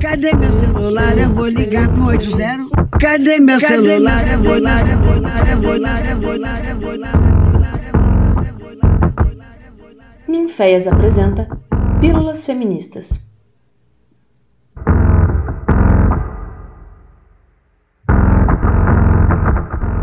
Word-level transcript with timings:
Cadê 0.00 0.34
meu 0.34 0.50
celular? 0.60 1.18
Eu 1.18 1.28
vou 1.28 1.46
ligar 1.46 1.86
pro 1.92 2.06
80. 2.06 2.70
Cadê 2.98 3.38
meu 3.38 3.60
celular? 3.60 4.26
Eu 4.32 4.42
vou 4.42 4.54
ligar, 4.54 4.88
eu 4.88 4.98
vou 4.98 5.14
ligar, 5.14 5.50
eu 5.50 5.60
vou 5.60 5.74
ligar, 5.74 6.10
eu 6.10 6.20
vou 6.20 6.32
ligar, 6.32 6.70
eu 6.70 6.80
vou 6.80 6.92
ligar. 6.94 7.20
Ninféias 10.26 10.86
apresenta 10.86 11.46
Pílulas 12.00 12.46
Feministas. 12.46 13.22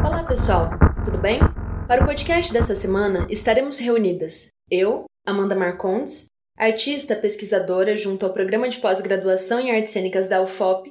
Olá 0.05 0.23
pessoal, 0.27 0.69
tudo 1.03 1.17
bem? 1.17 1.39
Para 1.87 2.03
o 2.03 2.05
podcast 2.05 2.53
dessa 2.53 2.75
semana 2.75 3.25
estaremos 3.31 3.79
reunidas 3.79 4.49
eu, 4.69 5.05
Amanda 5.25 5.55
Marcondes, 5.55 6.27
artista 6.57 7.15
pesquisadora 7.15 7.95
junto 7.95 8.25
ao 8.25 8.33
programa 8.33 8.67
de 8.67 8.79
pós-graduação 8.79 9.59
em 9.59 9.75
artes 9.75 9.91
cênicas 9.91 10.27
da 10.27 10.41
UFOP. 10.41 10.89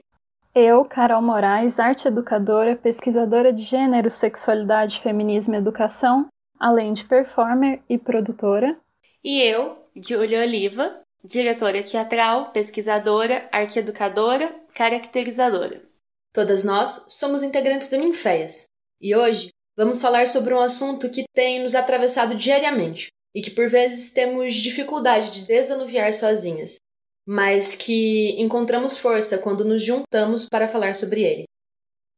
Eu, 0.54 0.84
Carol 0.84 1.20
Moraes, 1.20 1.78
arte 1.78 2.08
educadora, 2.08 2.76
pesquisadora 2.76 3.52
de 3.52 3.62
gênero, 3.62 4.10
sexualidade, 4.10 5.00
feminismo 5.00 5.54
e 5.54 5.58
educação, 5.58 6.28
além 6.58 6.92
de 6.92 7.04
performer 7.04 7.82
e 7.88 7.98
produtora. 7.98 8.78
E 9.22 9.42
eu, 9.42 9.76
Júlia 9.94 10.40
Oliva, 10.40 11.00
diretora 11.22 11.82
teatral, 11.82 12.52
pesquisadora, 12.52 13.46
arquieducadora, 13.52 14.54
caracterizadora. 14.72 15.82
Todas 16.32 16.64
nós 16.64 17.06
somos 17.08 17.42
integrantes 17.42 17.90
do 17.90 17.98
Ninféias 17.98 18.64
e 19.00 19.14
hoje 19.14 19.50
vamos 19.76 20.00
falar 20.00 20.26
sobre 20.26 20.54
um 20.54 20.60
assunto 20.60 21.10
que 21.10 21.24
tem 21.34 21.62
nos 21.62 21.74
atravessado 21.74 22.34
diariamente 22.34 23.08
e 23.36 23.42
que 23.42 23.50
por 23.50 23.68
vezes 23.68 24.12
temos 24.12 24.54
dificuldade 24.54 25.30
de 25.30 25.46
desanuviar 25.46 26.10
sozinhas, 26.14 26.76
mas 27.26 27.74
que 27.74 28.30
encontramos 28.40 28.96
força 28.96 29.36
quando 29.36 29.62
nos 29.62 29.84
juntamos 29.84 30.48
para 30.48 30.66
falar 30.66 30.94
sobre 30.94 31.22
ele. 31.22 31.44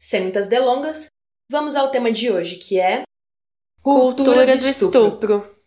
Sem 0.00 0.20
muitas 0.20 0.46
delongas, 0.46 1.08
vamos 1.50 1.74
ao 1.74 1.90
tema 1.90 2.12
de 2.12 2.30
hoje, 2.30 2.54
que 2.54 2.78
é 2.78 3.02
Cultura, 3.82 4.46
do 4.46 4.52
estupro. 4.52 5.06
estupro. 5.06 5.58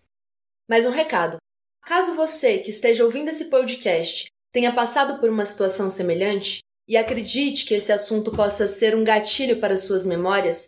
Mais 0.70 0.86
um 0.86 0.92
recado. 0.92 1.36
Caso 1.84 2.16
você 2.16 2.60
que 2.60 2.70
esteja 2.70 3.04
ouvindo 3.04 3.28
esse 3.28 3.50
podcast 3.50 4.28
tenha 4.54 4.74
passado 4.74 5.20
por 5.20 5.30
uma 5.30 5.46
situação 5.46 5.90
semelhante 5.90 6.60
e 6.88 6.96
acredite 6.96 7.66
que 7.66 7.74
esse 7.74 7.92
assunto 7.92 8.32
possa 8.32 8.68
ser 8.68 8.96
um 8.96 9.04
gatilho 9.04 9.60
para 9.60 9.76
suas 9.76 10.06
memórias, 10.06 10.68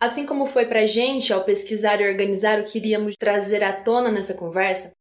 Assim 0.00 0.26
como 0.26 0.46
foi 0.46 0.66
para 0.66 0.80
a 0.80 0.86
gente 0.86 1.32
ao 1.32 1.44
pesquisar 1.44 2.00
e 2.00 2.08
organizar 2.08 2.60
o 2.60 2.64
que 2.64 2.78
iríamos 2.78 3.14
trazer 3.16 3.62
à 3.62 3.72
tona 3.72 4.10
nessa 4.10 4.34
conversa, 4.34 4.92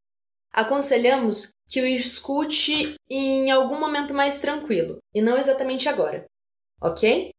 aconselhamos 0.52 1.50
que 1.68 1.82
o 1.82 1.86
escute 1.86 2.96
em 3.10 3.50
algum 3.52 3.80
momento 3.80 4.14
mais 4.14 4.38
tranquilo 4.38 5.00
e 5.14 5.22
não 5.22 5.38
exatamente 5.38 5.90
agora, 5.90 6.26
ok? 6.82 7.32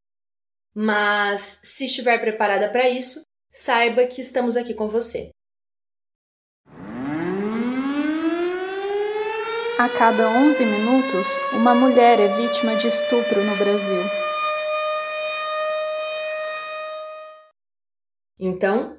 Mas 0.74 1.60
se 1.62 1.84
estiver 1.84 2.20
preparada 2.20 2.68
para 2.70 2.88
isso, 2.88 3.22
saiba 3.50 4.06
que 4.06 4.20
estamos 4.20 4.56
aqui 4.56 4.74
com 4.74 4.88
você. 4.88 5.30
A 9.76 9.88
cada 9.88 10.28
11 10.28 10.64
minutos, 10.64 11.40
uma 11.52 11.74
mulher 11.74 12.18
é 12.20 12.28
vítima 12.36 12.76
de 12.76 12.88
estupro 12.88 13.42
no 13.44 13.56
Brasil. 13.56 14.02
Então, 18.46 18.98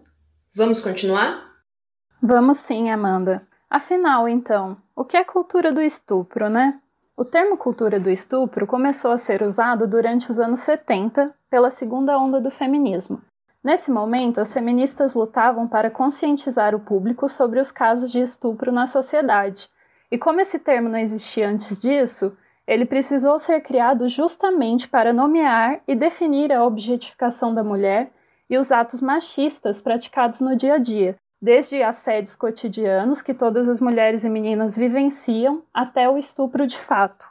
vamos 0.56 0.80
continuar? 0.80 1.52
Vamos 2.20 2.58
sim, 2.58 2.90
Amanda. 2.90 3.48
Afinal, 3.70 4.28
então, 4.28 4.76
o 4.96 5.06
que 5.06 5.16
é 5.16 5.24
cultura 5.24 5.72
do 5.72 5.84
estupro, 5.84 6.50
né? 6.50 6.80
O 7.16 7.24
termo 7.24 7.56
cultura 7.56 8.00
do 8.00 8.10
estupro 8.10 8.66
começou 8.66 9.12
a 9.12 9.20
ser 9.20 9.44
usado 9.44 9.88
durante 9.88 10.32
os 10.32 10.40
anos 10.40 10.62
70 10.62 11.32
pela 11.48 11.70
segunda 11.70 12.18
onda 12.18 12.42
do 12.42 12.50
feminismo. 12.50 13.22
Nesse 13.64 13.92
momento, 13.92 14.42
as 14.42 14.52
feministas 14.52 15.14
lutavam 15.14 15.67
para 15.67 15.92
conscientizar 15.92 16.73
o 16.73 16.80
público 16.80 17.30
sobre 17.30 17.60
os 17.60 17.72
casos 17.72 18.11
de 18.11 18.20
estupro 18.20 18.72
na 18.72 18.88
sociedade. 18.88 19.70
E 20.10 20.17
como 20.17 20.42
esse 20.42 20.58
termo 20.58 20.89
não 20.89 20.98
existia 20.98 21.48
antes 21.48 21.80
disso, 21.80 22.36
ele 22.66 22.84
precisou 22.84 23.38
ser 23.38 23.61
criado 23.61 24.10
justamente 24.10 24.88
para 24.88 25.14
nomear 25.14 25.82
e 25.88 25.94
definir 25.94 26.52
a 26.52 26.66
objetificação 26.66 27.54
da 27.54 27.64
mulher 27.64 28.11
e 28.50 28.58
os 28.58 28.72
atos 28.72 29.02
machistas 29.02 29.82
praticados 29.82 30.42
no 30.42 30.56
dia 30.56 30.76
a 30.76 30.78
dia, 30.78 31.16
desde 31.42 31.83
assédios 31.83 32.36
cotidianos 32.36 33.22
que 33.22 33.33
todas 33.33 33.67
as 33.67 33.80
mulheres 33.80 34.23
e 34.23 34.30
meninas 34.30 34.78
vivenciam 34.78 35.64
até 35.73 36.10
o 36.10 36.17
estupro 36.17 36.66
de 36.66 36.78
fato. 36.78 37.28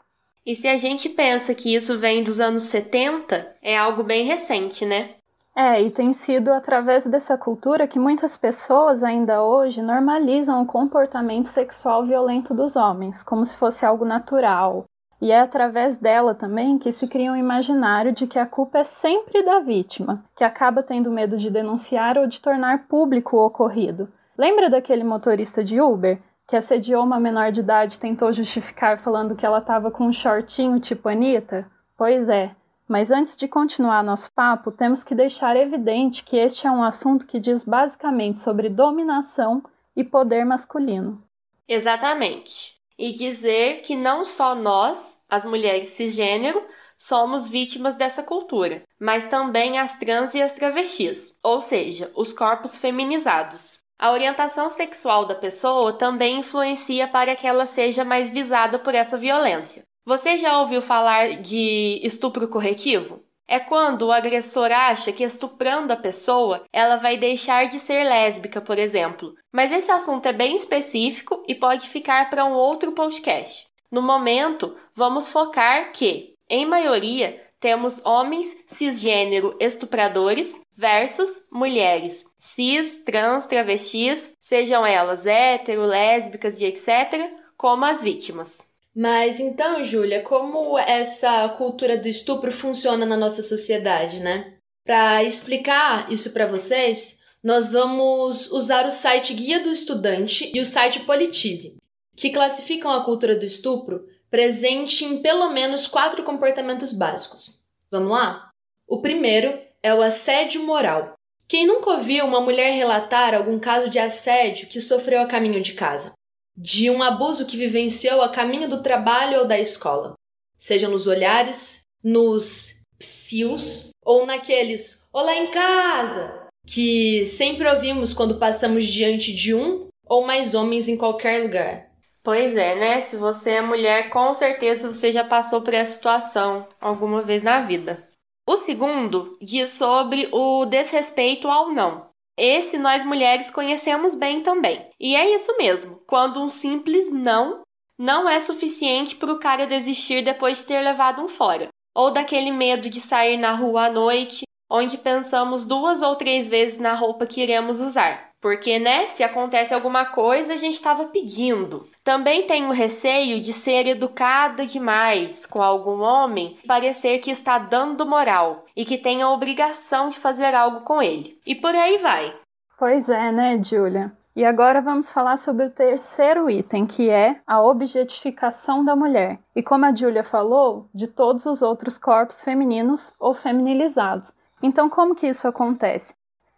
E 0.47 0.55
se 0.55 0.69
a 0.69 0.77
gente 0.77 1.09
pensa 1.09 1.55
que 1.55 1.75
isso 1.75 1.99
vem 1.99 2.23
dos 2.23 2.39
anos 2.39 2.65
70, 2.65 3.57
é 3.63 3.77
algo 3.77 4.03
bem 4.03 4.27
recente, 4.27 4.85
né? 4.85 5.15
É, 5.57 5.81
e 5.81 5.91
tem 5.91 6.13
sido 6.13 6.53
através 6.53 7.07
dessa 7.07 7.39
cultura 7.39 7.87
que 7.87 7.99
muitas 7.99 8.37
pessoas 8.37 9.05
ainda 9.05 9.43
hoje 9.43 9.81
normalizam 9.81 10.61
o 10.61 10.67
comportamento 10.67 11.47
sexual 11.47 12.05
violento 12.05 12.53
dos 12.53 12.75
homens, 12.75 13.23
como 13.23 13.45
se 13.45 13.57
fosse 13.57 13.87
algo 13.87 14.05
natural, 14.05 14.85
e 15.21 15.31
é 15.31 15.41
através 15.41 15.97
dela 15.97 16.35
também 16.35 16.79
que 16.79 16.93
se 16.93 17.07
cria 17.07 17.33
um 17.33 17.37
imaginário 17.37 18.13
de 18.13 18.27
que 18.27 18.39
a 18.39 18.47
culpa 18.47 18.79
é 18.79 18.85
sempre 18.85 19.43
da 19.43 19.61
vítima, 19.61 20.25
que 20.37 20.45
acaba 20.45 20.83
tendo 20.83 21.11
medo 21.11 21.37
de 21.37 21.51
denunciar 21.51 22.19
ou 22.19 22.27
de 22.27 22.41
tornar 22.41 22.87
público 22.87 23.37
o 23.37 23.47
ocorrido. 23.47 24.13
Lembra 24.37 24.69
daquele 24.69 25.05
motorista 25.05 25.65
de 25.65 25.81
Uber 25.81 26.21
que 26.47 26.57
assediou 26.57 27.03
uma 27.03 27.19
menor 27.19 27.51
de 27.51 27.61
idade 27.61 27.97
e 27.97 28.01
tentou 28.01 28.33
justificar 28.33 28.99
falando 28.99 29.35
que 29.35 29.47
ela 29.47 29.59
estava 29.59 29.91
com 29.91 30.07
um 30.07 30.13
shortinho 30.13 30.79
tipo 30.79 31.09
Anitta? 31.09 31.71
Pois 31.97 32.29
é. 32.29 32.55
Mas 32.87 33.11
antes 33.11 33.35
de 33.35 33.49
continuar 33.49 34.05
nosso 34.05 34.31
papo, 34.35 34.71
temos 34.71 35.03
que 35.03 35.15
deixar 35.15 35.57
evidente 35.57 36.23
que 36.23 36.37
este 36.37 36.67
é 36.67 36.71
um 36.71 36.83
assunto 36.83 37.27
que 37.27 37.41
diz 37.41 37.65
basicamente 37.65 38.39
sobre 38.39 38.69
dominação 38.69 39.63
e 39.97 40.05
poder 40.05 40.45
masculino. 40.45 41.23
Exatamente 41.67 42.84
e 42.99 43.12
dizer 43.12 43.82
que 43.82 43.97
não 43.97 44.25
só 44.25 44.55
nós, 44.55 45.21
as 45.28 45.44
mulheres 45.44 45.88
cisgênero, 45.88 46.65
somos 46.97 47.49
vítimas 47.49 47.97
dessa 47.97 48.22
cultura, 48.22 48.82
mas 48.99 49.27
também 49.27 49.78
as 49.78 49.99
trans 49.99 50.34
e 50.34 50.41
as 50.41 50.53
travestis, 50.53 51.37
ou 51.43 51.60
seja, 51.60 52.10
os 52.15 52.32
corpos 52.32 52.77
feminizados. 52.77 53.78
A 53.99 54.12
orientação 54.12 54.71
sexual 54.71 55.25
da 55.25 55.34
pessoa 55.34 55.93
também 55.93 56.41
influencia 56.41 57.06
para 57.09 57.37
que 57.37 57.47
ela 57.47 57.66
seja 57.66 58.05
mais 58.05 58.31
visada 58.31 58.78
por 58.78 58.94
essa 58.94 59.16
violência. 59.16 59.82
Você 60.05 60.37
já 60.37 60.61
ouviu 60.61 60.82
falar 60.82 61.41
de 61.41 62.00
estupro 62.03 62.49
corretivo? 62.49 63.22
É 63.47 63.60
quando 63.60 64.03
o 64.03 64.12
agressor 64.12 64.72
acha 64.72 65.12
que 65.12 65.22
estuprando 65.22 65.93
a 65.93 65.97
pessoa, 65.97 66.65
ela 66.72 66.97
vai 66.97 67.16
deixar 67.16 67.66
de 67.66 67.78
ser 67.78 68.05
lésbica, 68.05 68.60
por 68.60 68.78
exemplo. 68.78 69.34
Mas 69.53 69.71
esse 69.71 69.91
assunto 69.91 70.27
é 70.27 70.32
bem 70.32 70.56
específico 70.56 71.44
e 71.47 71.55
pode 71.55 71.88
ficar 71.88 72.31
para 72.31 72.44
um 72.44 72.53
outro 72.53 72.93
podcast. 72.93 73.66
No 73.91 74.00
momento, 74.00 74.77
vamos 74.94 75.28
focar 75.28 75.93
que, 75.93 76.34
em 76.49 76.65
maioria, 76.65 77.44
temos 77.60 78.05
homens 78.05 78.65
cisgênero 78.66 79.56
estupradores 79.61 80.55
versus 80.76 81.47
mulheres 81.50 82.26
cis, 82.38 83.03
trans, 83.05 83.47
travestis, 83.47 84.34
sejam 84.41 84.84
elas 84.84 85.25
hétero, 85.25 85.87
lésbicas 85.87 86.61
e 86.61 86.66
etc., 86.66 87.32
como 87.56 87.84
as 87.84 88.03
vítimas. 88.03 88.74
Mas 88.94 89.41
então, 89.41 89.82
Júlia, 89.82 90.22
como 90.22 90.78
essa 90.78 91.49
cultura 91.50 91.97
do 91.99 92.06
estupro 92.06 92.53
funciona 92.53 93.05
na 93.05 93.16
nossa 93.16 93.43
sociedade, 93.43 94.21
né? 94.21 94.55
Para 94.84 95.25
explicar 95.25 96.12
isso 96.12 96.32
para 96.32 96.47
vocês, 96.47 97.21
nós 97.43 97.72
vamos 97.72 98.50
usar 98.53 98.87
o 98.87 98.91
site 98.91 99.34
Guia 99.34 99.60
do 99.60 99.71
Estudante 99.71 100.50
e 100.55 100.60
o 100.60 100.66
site 100.66 101.00
Politize, 101.00 101.77
que 102.15 102.31
classificam 102.31 102.93
a 102.93 103.05
cultura 103.05 103.34
do 103.34 103.44
estupro 103.44 104.06
presente 104.31 105.05
em 105.05 105.20
pelo 105.20 105.50
menos 105.50 105.87
quatro 105.87 106.23
comportamentos 106.23 106.93
básicos. 106.93 107.58
Vamos 107.90 108.11
lá? 108.11 108.50
O 108.87 109.00
primeiro 109.00 109.58
é 109.82 109.94
o 109.94 110.02
assédio 110.02 110.62
moral. 110.64 111.14
Quem 111.47 111.67
nunca 111.67 111.90
ouviu 111.90 112.25
uma 112.25 112.40
mulher 112.40 112.73
relatar 112.73 113.35
algum 113.35 113.58
caso 113.58 113.90
de 113.90 113.99
assédio 113.99 114.69
que 114.69 114.81
sofreu 114.81 115.20
a 115.20 115.26
caminho 115.26 115.62
de 115.62 115.75
casa? 115.75 116.14
De 116.56 116.91
um 116.91 117.03
abuso 117.03 117.47
que 117.47 117.56
vivenciou 117.56 118.23
a 118.23 118.29
caminho 118.29 118.69
do 118.69 118.83
trabalho 118.83 119.41
ou 119.41 119.47
da 119.47 119.59
escola, 119.59 120.15
seja 120.56 120.89
nos 120.89 121.06
olhares, 121.06 121.83
nos 122.03 122.83
psios 122.99 123.91
ou 124.05 124.25
naqueles 124.25 125.03
olá 125.12 125.35
em 125.37 125.51
casa 125.51 126.45
que 126.67 127.25
sempre 127.25 127.69
ouvimos 127.69 128.15
quando 128.15 128.39
passamos 128.39 128.87
diante 128.87 129.35
de 129.35 129.55
um 129.55 129.89
ou 130.06 130.27
mais 130.27 130.55
homens 130.55 130.89
em 130.89 130.97
qualquer 130.97 131.43
lugar. 131.43 131.91
Pois 132.23 132.57
é, 132.57 132.75
né? 132.75 133.03
Se 133.03 133.17
você 133.17 133.50
é 133.50 133.61
mulher, 133.61 134.09
com 134.09 134.33
certeza 134.33 134.91
você 134.91 135.12
já 135.12 135.23
passou 135.23 135.61
por 135.61 135.75
essa 135.75 135.93
situação 135.93 136.67
alguma 136.81 137.23
vez 137.23 137.43
na 137.43 137.61
vida. 137.61 138.09
O 138.47 138.57
segundo 138.57 139.37
diz 139.41 139.71
sobre 139.71 140.29
o 140.33 140.65
desrespeito 140.67 141.49
ao 141.49 141.71
não. 141.71 142.09
Esse 142.37 142.79
nós 142.79 143.05
mulheres 143.05 143.51
conhecemos 143.51 144.15
bem 144.15 144.43
também. 144.43 144.89
E 144.99 145.15
é 145.15 145.35
isso 145.35 145.57
mesmo, 145.57 146.03
quando 146.07 146.43
um 146.43 146.49
simples 146.49 147.13
não 147.13 147.63
não 147.97 148.29
é 148.29 148.41
suficiente 148.41 149.15
para 149.15 149.33
o 149.33 149.39
cara 149.39 149.69
desistir 149.69 150.23
depois 150.23 150.59
de 150.59 150.67
ter 150.67 150.81
levado 150.81 151.23
um 151.23 151.29
fora, 151.29 151.69
ou 151.95 152.11
daquele 152.11 152.51
medo 152.51 152.91
de 152.91 153.01
sair 153.01 153.37
na 153.37 153.53
rua 153.53 153.87
à 153.87 153.91
noite, 153.91 154.43
onde 154.69 154.99
pensamos 154.99 155.65
duas 155.65 156.03
ou 156.03 156.17
três 156.17 156.49
vezes 156.49 156.81
na 156.81 156.93
roupa 156.93 157.25
que 157.27 157.41
iremos 157.41 157.81
usar. 157.81 158.31
Porque, 158.44 158.79
né, 158.79 159.06
se 159.06 159.23
acontece 159.23 159.73
alguma 159.73 160.05
coisa, 160.05 160.52
a 160.52 160.56
gente 160.56 160.75
estava 160.75 161.06
pedindo. 161.06 161.88
Também 162.05 162.46
tenho 162.46 162.70
receio 162.73 163.41
de 163.41 163.55
ser 163.55 163.87
educada 163.87 164.67
demais 164.67 165.46
com 165.46 165.62
algum 165.62 166.02
homem 166.02 166.58
e 166.62 166.67
parecer 166.67 167.20
que 167.20 167.31
está 167.31 167.56
dando 167.56 168.05
moral 168.05 168.67
e 168.76 168.85
que 168.85 168.99
tem 168.99 169.23
a 169.23 169.31
obrigação 169.31 170.11
de 170.11 170.19
fazer 170.19 170.55
algo 170.55 170.82
com 170.82 171.00
ele. 171.00 171.41
E 171.46 171.55
por 171.55 171.75
aí 171.75 171.96
vai. 171.96 172.35
Pois 172.79 173.08
é, 173.08 173.32
né, 173.32 173.58
Julia? 173.64 174.12
E 174.37 174.44
agora 174.44 174.82
vamos 174.82 175.11
falar 175.11 175.38
sobre 175.38 175.64
o 175.64 175.70
terceiro 175.70 176.50
item, 176.50 176.85
que 176.85 177.08
é 177.08 177.40
a 177.47 177.62
objetificação 177.62 178.85
da 178.85 178.94
mulher. 178.94 179.38
E 179.56 179.62
como 179.62 179.87
a 179.87 179.97
Julia 179.97 180.23
falou, 180.23 180.87
de 180.94 181.06
todos 181.06 181.47
os 181.47 181.62
outros 181.62 181.97
corpos 181.99 182.43
femininos 182.43 183.11
ou 183.19 183.32
feminilizados. 183.32 184.35
Então, 184.62 184.90
como 184.90 185.14
que 185.14 185.29
isso 185.29 185.49
acontece? 185.49 186.14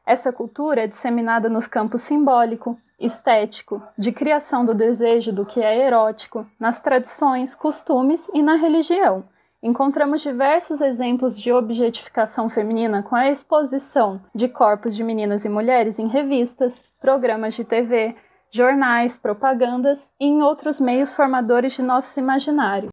Essa 0.06 0.32
cultura 0.32 0.84
é 0.84 0.86
disseminada 0.86 1.48
nos 1.48 1.66
campos 1.66 2.02
simbólico, 2.02 2.78
estético, 2.98 3.82
de 3.98 4.12
criação 4.12 4.64
do 4.64 4.72
desejo 4.72 5.32
do 5.32 5.44
que 5.44 5.60
é 5.60 5.86
erótico, 5.86 6.46
nas 6.58 6.80
tradições, 6.80 7.54
costumes 7.54 8.30
e 8.32 8.40
na 8.40 8.54
religião 8.54 9.24
encontramos 9.66 10.20
diversos 10.20 10.80
exemplos 10.80 11.40
de 11.40 11.52
objetificação 11.52 12.48
feminina 12.48 13.02
com 13.02 13.16
a 13.16 13.28
exposição 13.28 14.20
de 14.32 14.48
corpos 14.48 14.94
de 14.94 15.02
meninas 15.02 15.44
e 15.44 15.48
mulheres 15.48 15.98
em 15.98 16.06
revistas, 16.06 16.84
programas 17.00 17.54
de 17.54 17.64
TV, 17.64 18.14
jornais, 18.50 19.16
propagandas 19.16 20.12
e 20.20 20.26
em 20.26 20.40
outros 20.40 20.78
meios 20.78 21.12
formadores 21.12 21.72
de 21.72 21.82
nosso 21.82 22.18
imaginário. 22.20 22.90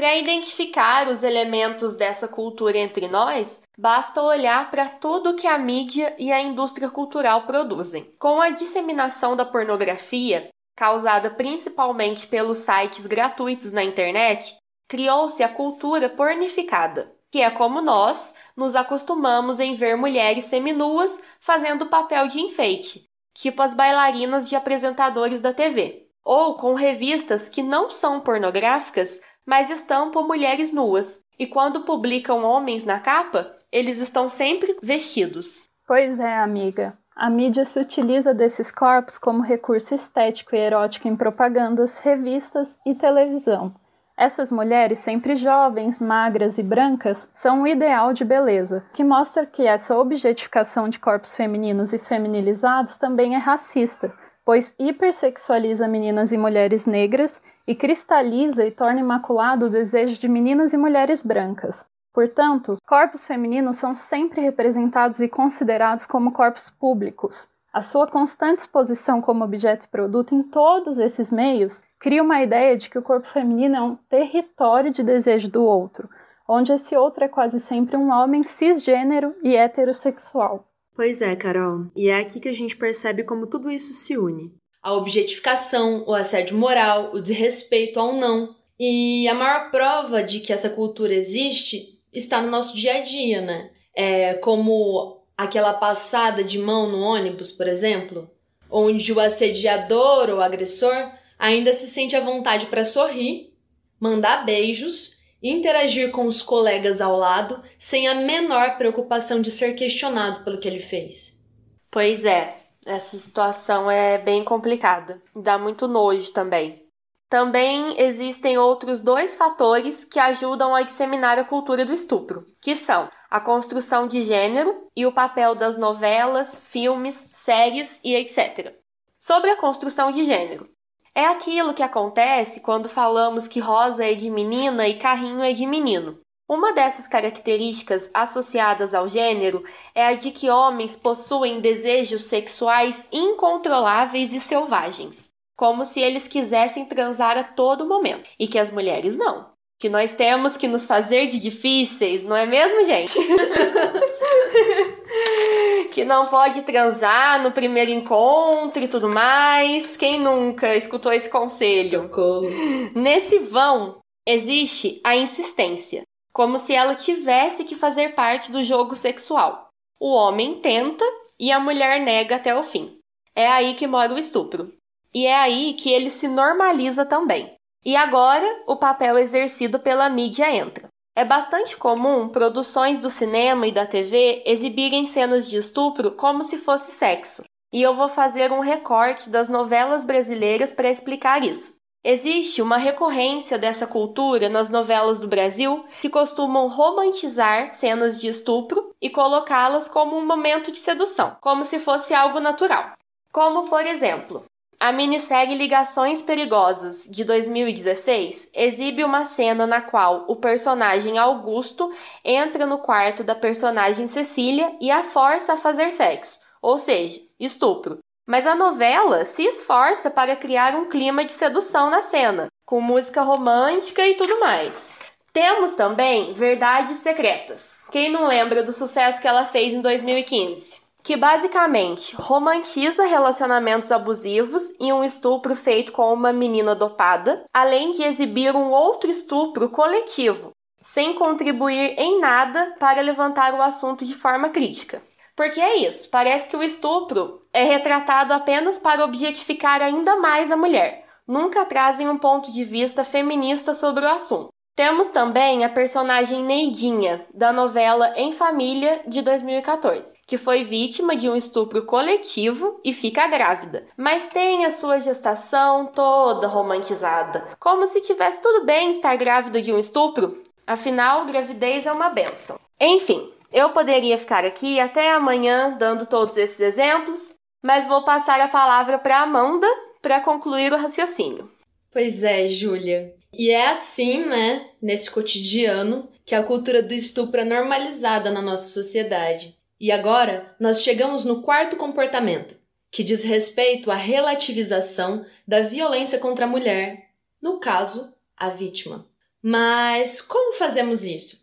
Para 0.00 0.16
identificar 0.16 1.08
os 1.08 1.22
elementos 1.22 1.94
dessa 1.94 2.26
cultura 2.26 2.78
entre 2.78 3.06
nós, 3.06 3.60
basta 3.76 4.22
olhar 4.22 4.70
para 4.70 4.88
tudo 4.88 5.36
que 5.36 5.46
a 5.46 5.58
mídia 5.58 6.16
e 6.18 6.32
a 6.32 6.40
indústria 6.40 6.88
cultural 6.88 7.42
produzem. 7.42 8.10
Com 8.18 8.40
a 8.40 8.48
disseminação 8.48 9.36
da 9.36 9.44
pornografia, 9.44 10.48
causada 10.74 11.28
principalmente 11.28 12.26
pelos 12.26 12.56
sites 12.56 13.06
gratuitos 13.06 13.74
na 13.74 13.84
internet, 13.84 14.56
criou-se 14.88 15.42
a 15.42 15.50
cultura 15.50 16.08
pornificada, 16.08 17.14
que 17.30 17.42
é 17.42 17.50
como 17.50 17.82
nós 17.82 18.34
nos 18.56 18.74
acostumamos 18.74 19.60
em 19.60 19.74
ver 19.74 19.98
mulheres 19.98 20.46
seminuas 20.46 21.20
fazendo 21.40 21.90
papel 21.90 22.26
de 22.26 22.40
enfeite, 22.40 23.04
tipo 23.34 23.60
as 23.60 23.74
bailarinas 23.74 24.48
de 24.48 24.56
apresentadores 24.56 25.42
da 25.42 25.52
TV, 25.52 26.06
ou 26.24 26.54
com 26.54 26.72
revistas 26.72 27.50
que 27.50 27.62
não 27.62 27.90
são 27.90 28.20
pornográficas, 28.20 29.20
mas 29.50 29.68
estampam 29.68 30.28
mulheres 30.28 30.72
nuas, 30.72 31.24
e 31.36 31.44
quando 31.44 31.80
publicam 31.80 32.44
homens 32.44 32.84
na 32.84 33.00
capa, 33.00 33.58
eles 33.72 33.98
estão 33.98 34.28
sempre 34.28 34.76
vestidos. 34.80 35.68
Pois 35.88 36.20
é, 36.20 36.38
amiga. 36.38 36.96
A 37.16 37.28
mídia 37.28 37.64
se 37.64 37.80
utiliza 37.80 38.32
desses 38.32 38.70
corpos 38.70 39.18
como 39.18 39.42
recurso 39.42 39.92
estético 39.92 40.54
e 40.54 40.58
erótico 40.60 41.08
em 41.08 41.16
propagandas, 41.16 41.98
revistas 41.98 42.78
e 42.86 42.94
televisão. 42.94 43.74
Essas 44.16 44.52
mulheres, 44.52 45.00
sempre 45.00 45.34
jovens, 45.34 45.98
magras 45.98 46.56
e 46.56 46.62
brancas, 46.62 47.28
são 47.34 47.62
um 47.62 47.66
ideal 47.66 48.12
de 48.12 48.24
beleza, 48.24 48.84
que 48.94 49.02
mostra 49.02 49.44
que 49.44 49.66
essa 49.66 49.98
objetificação 49.98 50.88
de 50.88 51.00
corpos 51.00 51.34
femininos 51.34 51.92
e 51.92 51.98
feminilizados 51.98 52.94
também 52.94 53.34
é 53.34 53.38
racista, 53.38 54.14
pois 54.44 54.76
hipersexualiza 54.78 55.88
meninas 55.88 56.30
e 56.30 56.38
mulheres 56.38 56.86
negras 56.86 57.42
e 57.70 57.74
cristaliza 57.74 58.66
e 58.66 58.70
torna 58.70 59.00
imaculado 59.00 59.66
o 59.66 59.70
desejo 59.70 60.18
de 60.18 60.28
meninas 60.28 60.72
e 60.72 60.76
mulheres 60.76 61.22
brancas. 61.22 61.84
Portanto, 62.12 62.76
corpos 62.86 63.26
femininos 63.26 63.76
são 63.76 63.94
sempre 63.94 64.40
representados 64.40 65.20
e 65.20 65.28
considerados 65.28 66.06
como 66.06 66.32
corpos 66.32 66.68
públicos, 66.68 67.48
a 67.72 67.80
sua 67.80 68.08
constante 68.08 68.58
exposição 68.58 69.20
como 69.20 69.44
objeto 69.44 69.84
e 69.84 69.88
produto 69.88 70.34
em 70.34 70.42
todos 70.42 70.98
esses 70.98 71.30
meios 71.30 71.80
cria 72.00 72.20
uma 72.20 72.42
ideia 72.42 72.76
de 72.76 72.90
que 72.90 72.98
o 72.98 73.02
corpo 73.02 73.28
feminino 73.28 73.76
é 73.76 73.80
um 73.80 73.94
território 73.94 74.90
de 74.90 75.04
desejo 75.04 75.48
do 75.48 75.62
outro, 75.62 76.08
onde 76.48 76.72
esse 76.72 76.96
outro 76.96 77.22
é 77.22 77.28
quase 77.28 77.60
sempre 77.60 77.96
um 77.96 78.10
homem 78.10 78.42
cisgênero 78.42 79.36
e 79.40 79.54
heterossexual. 79.54 80.66
Pois 80.96 81.22
é, 81.22 81.36
Carol, 81.36 81.86
e 81.94 82.08
é 82.08 82.18
aqui 82.18 82.40
que 82.40 82.48
a 82.48 82.52
gente 82.52 82.76
percebe 82.76 83.22
como 83.22 83.46
tudo 83.46 83.70
isso 83.70 83.92
se 83.92 84.18
une. 84.18 84.52
A 84.82 84.94
objetificação, 84.94 86.04
o 86.06 86.14
assédio 86.14 86.56
moral, 86.56 87.10
o 87.12 87.20
desrespeito 87.20 88.00
ao 88.00 88.14
não. 88.14 88.54
E 88.78 89.28
a 89.28 89.34
maior 89.34 89.70
prova 89.70 90.22
de 90.22 90.40
que 90.40 90.52
essa 90.52 90.70
cultura 90.70 91.14
existe 91.14 91.98
está 92.12 92.40
no 92.40 92.50
nosso 92.50 92.76
dia 92.76 92.96
a 92.96 93.00
dia, 93.02 93.40
né? 93.40 93.70
É 93.94 94.34
como 94.34 95.20
aquela 95.36 95.74
passada 95.74 96.42
de 96.42 96.58
mão 96.58 96.90
no 96.90 97.00
ônibus, 97.00 97.52
por 97.52 97.66
exemplo, 97.66 98.30
onde 98.70 99.12
o 99.12 99.20
assediador 99.20 100.30
ou 100.30 100.40
agressor 100.40 101.10
ainda 101.38 101.72
se 101.72 101.88
sente 101.88 102.14
à 102.14 102.20
vontade 102.20 102.66
para 102.66 102.84
sorrir, 102.84 103.54
mandar 103.98 104.44
beijos 104.44 105.18
e 105.42 105.50
interagir 105.50 106.10
com 106.10 106.26
os 106.26 106.42
colegas 106.42 107.00
ao 107.00 107.16
lado 107.16 107.62
sem 107.78 108.06
a 108.06 108.14
menor 108.14 108.76
preocupação 108.76 109.40
de 109.40 109.50
ser 109.50 109.74
questionado 109.74 110.44
pelo 110.44 110.58
que 110.58 110.68
ele 110.68 110.80
fez. 110.80 111.42
Pois 111.90 112.24
é, 112.24 112.59
essa 112.86 113.16
situação 113.16 113.90
é 113.90 114.18
bem 114.18 114.42
complicada. 114.44 115.22
Dá 115.34 115.58
muito 115.58 115.86
nojo 115.86 116.32
também. 116.32 116.82
Também 117.28 118.00
existem 118.00 118.58
outros 118.58 119.02
dois 119.02 119.36
fatores 119.36 120.04
que 120.04 120.18
ajudam 120.18 120.74
a 120.74 120.82
disseminar 120.82 121.38
a 121.38 121.44
cultura 121.44 121.84
do 121.84 121.92
estupro, 121.92 122.44
que 122.60 122.74
são 122.74 123.08
a 123.30 123.40
construção 123.40 124.08
de 124.08 124.22
gênero 124.22 124.88
e 124.96 125.06
o 125.06 125.12
papel 125.12 125.54
das 125.54 125.76
novelas, 125.76 126.58
filmes, 126.58 127.30
séries 127.32 128.00
e 128.02 128.16
etc. 128.16 128.74
Sobre 129.20 129.50
a 129.50 129.56
construção 129.56 130.10
de 130.10 130.24
gênero. 130.24 130.68
É 131.14 131.26
aquilo 131.26 131.74
que 131.74 131.82
acontece 131.82 132.60
quando 132.60 132.88
falamos 132.88 133.46
que 133.46 133.60
rosa 133.60 134.04
é 134.04 134.14
de 134.14 134.28
menina 134.30 134.88
e 134.88 134.98
carrinho 134.98 135.42
é 135.42 135.52
de 135.52 135.66
menino. 135.66 136.18
Uma 136.50 136.72
dessas 136.72 137.06
características 137.06 138.10
associadas 138.12 138.92
ao 138.92 139.08
gênero 139.08 139.62
é 139.94 140.06
a 140.06 140.14
de 140.14 140.32
que 140.32 140.50
homens 140.50 140.96
possuem 140.96 141.60
desejos 141.60 142.24
sexuais 142.24 143.06
incontroláveis 143.12 144.32
e 144.32 144.40
selvagens 144.40 145.30
como 145.60 145.84
se 145.84 146.00
eles 146.00 146.26
quisessem 146.26 146.86
transar 146.86 147.36
a 147.36 147.44
todo 147.44 147.86
momento, 147.86 148.30
e 148.38 148.48
que 148.48 148.58
as 148.58 148.70
mulheres 148.70 149.18
não. 149.18 149.50
Que 149.78 149.90
nós 149.90 150.14
temos 150.14 150.56
que 150.56 150.66
nos 150.66 150.86
fazer 150.86 151.26
de 151.26 151.38
difíceis, 151.38 152.24
não 152.24 152.34
é 152.34 152.46
mesmo, 152.46 152.82
gente? 152.82 153.18
que 155.92 156.02
não 156.02 156.28
pode 156.28 156.62
transar 156.62 157.42
no 157.42 157.52
primeiro 157.52 157.90
encontro 157.90 158.82
e 158.82 158.88
tudo 158.88 159.06
mais. 159.06 159.98
Quem 159.98 160.18
nunca 160.18 160.74
escutou 160.74 161.12
esse 161.12 161.28
conselho? 161.28 162.04
Socorro. 162.04 162.48
Nesse 162.94 163.38
vão 163.38 163.98
existe 164.26 164.98
a 165.04 165.14
insistência, 165.14 166.04
como 166.32 166.58
se 166.58 166.74
ela 166.74 166.94
tivesse 166.94 167.64
que 167.64 167.74
fazer 167.74 168.14
parte 168.14 168.50
do 168.50 168.62
jogo 168.62 168.94
sexual. 168.94 169.68
O 170.00 170.12
homem 170.12 170.60
tenta 170.60 171.04
e 171.38 171.50
a 171.50 171.60
mulher 171.60 172.00
nega 172.00 172.36
até 172.36 172.54
o 172.54 172.62
fim. 172.62 172.98
É 173.34 173.46
aí 173.48 173.74
que 173.74 173.86
mora 173.86 174.14
o 174.14 174.18
estupro. 174.18 174.72
E 175.12 175.26
é 175.26 175.34
aí 175.34 175.74
que 175.74 175.90
ele 175.90 176.10
se 176.10 176.28
normaliza 176.28 177.04
também. 177.04 177.54
E 177.84 177.96
agora 177.96 178.46
o 178.66 178.76
papel 178.76 179.18
exercido 179.18 179.78
pela 179.78 180.08
mídia 180.08 180.54
entra. 180.54 180.88
É 181.16 181.24
bastante 181.24 181.76
comum 181.76 182.28
produções 182.28 182.98
do 182.98 183.10
cinema 183.10 183.66
e 183.66 183.72
da 183.72 183.86
TV 183.86 184.42
exibirem 184.46 185.04
cenas 185.06 185.48
de 185.48 185.56
estupro 185.56 186.12
como 186.12 186.44
se 186.44 186.56
fosse 186.58 186.92
sexo. 186.92 187.42
E 187.72 187.82
eu 187.82 187.94
vou 187.94 188.08
fazer 188.08 188.52
um 188.52 188.60
recorte 188.60 189.30
das 189.30 189.48
novelas 189.48 190.04
brasileiras 190.04 190.72
para 190.72 190.90
explicar 190.90 191.44
isso. 191.44 191.79
Existe 192.02 192.62
uma 192.62 192.78
recorrência 192.78 193.58
dessa 193.58 193.86
cultura 193.86 194.48
nas 194.48 194.70
novelas 194.70 195.20
do 195.20 195.28
Brasil 195.28 195.82
que 196.00 196.08
costumam 196.08 196.66
romantizar 196.66 197.70
cenas 197.70 198.18
de 198.18 198.28
estupro 198.28 198.94
e 199.02 199.10
colocá-las 199.10 199.86
como 199.86 200.16
um 200.16 200.24
momento 200.24 200.72
de 200.72 200.78
sedução, 200.78 201.36
como 201.42 201.62
se 201.62 201.78
fosse 201.78 202.14
algo 202.14 202.40
natural. 202.40 202.94
Como, 203.30 203.66
por 203.66 203.84
exemplo, 203.84 204.42
a 204.78 204.92
minissérie 204.92 205.58
Ligações 205.58 206.22
Perigosas, 206.22 207.04
de 207.04 207.22
2016, 207.22 208.48
exibe 208.54 209.04
uma 209.04 209.26
cena 209.26 209.66
na 209.66 209.82
qual 209.82 210.24
o 210.26 210.36
personagem 210.36 211.18
Augusto 211.18 211.92
entra 212.24 212.64
no 212.64 212.78
quarto 212.78 213.22
da 213.22 213.34
personagem 213.34 214.06
Cecília 214.06 214.74
e 214.80 214.90
a 214.90 215.02
força 215.02 215.52
a 215.52 215.58
fazer 215.58 215.92
sexo, 215.92 216.40
ou 216.62 216.78
seja, 216.78 217.20
estupro. 217.38 217.98
Mas 218.30 218.46
a 218.46 218.54
novela 218.54 219.24
se 219.24 219.42
esforça 219.42 220.08
para 220.08 220.36
criar 220.36 220.76
um 220.76 220.88
clima 220.88 221.24
de 221.24 221.32
sedução 221.32 221.90
na 221.90 222.00
cena, 222.00 222.46
com 222.64 222.80
música 222.80 223.22
romântica 223.22 224.06
e 224.06 224.14
tudo 224.14 224.38
mais. 224.38 225.00
Temos 225.32 225.74
também 225.74 226.32
Verdades 226.32 226.98
Secretas. 226.98 227.82
Quem 227.90 228.08
não 228.08 228.28
lembra 228.28 228.62
do 228.62 228.72
sucesso 228.72 229.20
que 229.20 229.26
ela 229.26 229.46
fez 229.46 229.72
em 229.72 229.80
2015? 229.80 230.78
que 231.02 231.16
basicamente 231.16 232.14
romantiza 232.14 233.04
relacionamentos 233.04 233.90
abusivos 233.90 234.62
e 234.78 234.92
um 234.92 235.02
estupro 235.02 235.56
feito 235.56 235.92
com 235.92 236.12
uma 236.12 236.30
menina 236.30 236.74
dopada, 236.74 237.42
além 237.54 237.90
de 237.90 238.02
exibir 238.02 238.54
um 238.54 238.70
outro 238.70 239.10
estupro 239.10 239.70
coletivo, 239.70 240.52
sem 240.80 241.14
contribuir 241.14 241.94
em 241.98 242.20
nada 242.20 242.76
para 242.78 243.00
levantar 243.00 243.54
o 243.54 243.62
assunto 243.62 244.04
de 244.04 244.14
forma 244.14 244.50
crítica. 244.50 245.02
Porque 245.40 245.58
é 245.58 245.88
isso, 245.88 246.10
parece 246.10 246.50
que 246.50 246.54
o 246.54 246.62
estupro 246.62 247.40
é 247.50 247.64
retratado 247.64 248.34
apenas 248.34 248.78
para 248.78 249.02
objetificar 249.02 249.80
ainda 249.80 250.16
mais 250.16 250.52
a 250.52 250.56
mulher, 250.56 251.06
nunca 251.26 251.64
trazem 251.64 252.10
um 252.10 252.18
ponto 252.18 252.52
de 252.52 252.62
vista 252.62 253.04
feminista 253.04 253.72
sobre 253.72 254.04
o 254.04 254.08
assunto. 254.10 254.50
Temos 254.76 255.08
também 255.08 255.64
a 255.64 255.70
personagem 255.70 256.44
Neidinha, 256.44 257.22
da 257.34 257.54
novela 257.54 258.12
Em 258.18 258.34
Família 258.34 259.00
de 259.06 259.22
2014, 259.22 260.14
que 260.26 260.36
foi 260.36 260.62
vítima 260.62 261.16
de 261.16 261.26
um 261.26 261.34
estupro 261.34 261.86
coletivo 261.86 262.78
e 262.84 262.92
fica 262.92 263.26
grávida, 263.26 263.86
mas 263.96 264.26
tem 264.26 264.66
a 264.66 264.70
sua 264.70 265.00
gestação 265.00 265.86
toda 265.86 266.48
romantizada, 266.48 267.46
como 267.58 267.86
se 267.86 268.02
tivesse 268.02 268.42
tudo 268.42 268.66
bem 268.66 268.90
estar 268.90 269.16
grávida 269.16 269.62
de 269.62 269.72
um 269.72 269.78
estupro. 269.78 270.42
Afinal, 270.66 271.24
gravidez 271.24 271.86
é 271.86 271.92
uma 271.92 272.10
benção. 272.10 272.60
Enfim, 272.78 273.30
eu 273.52 273.70
poderia 273.70 274.16
ficar 274.16 274.44
aqui 274.44 274.78
até 274.78 275.12
amanhã 275.12 275.76
dando 275.76 276.06
todos 276.06 276.36
esses 276.36 276.60
exemplos, 276.60 277.34
mas 277.62 277.86
vou 277.86 278.04
passar 278.04 278.40
a 278.40 278.48
palavra 278.48 278.98
para 278.98 279.20
Amanda 279.20 279.66
para 280.00 280.20
concluir 280.20 280.72
o 280.72 280.76
raciocínio. 280.76 281.50
Pois 281.92 282.22
é, 282.22 282.48
Júlia. 282.48 283.14
E 283.32 283.50
é 283.50 283.68
assim, 283.68 284.24
né, 284.24 284.70
nesse 284.80 285.10
cotidiano, 285.10 286.08
que 286.24 286.34
a 286.34 286.42
cultura 286.42 286.82
do 286.82 286.94
estupro 286.94 287.40
é 287.40 287.44
normalizada 287.44 288.30
na 288.30 288.40
nossa 288.40 288.68
sociedade. 288.68 289.56
E 289.80 289.90
agora 289.90 290.54
nós 290.60 290.82
chegamos 290.82 291.24
no 291.24 291.42
quarto 291.42 291.76
comportamento, 291.76 292.56
que 292.90 293.02
diz 293.02 293.24
respeito 293.24 293.90
à 293.90 293.94
relativização 293.94 295.24
da 295.46 295.60
violência 295.62 296.18
contra 296.18 296.44
a 296.44 296.48
mulher, 296.48 297.10
no 297.40 297.58
caso, 297.58 298.14
a 298.36 298.48
vítima. 298.48 299.06
Mas 299.42 300.20
como 300.20 300.54
fazemos 300.54 301.04
isso? 301.04 301.39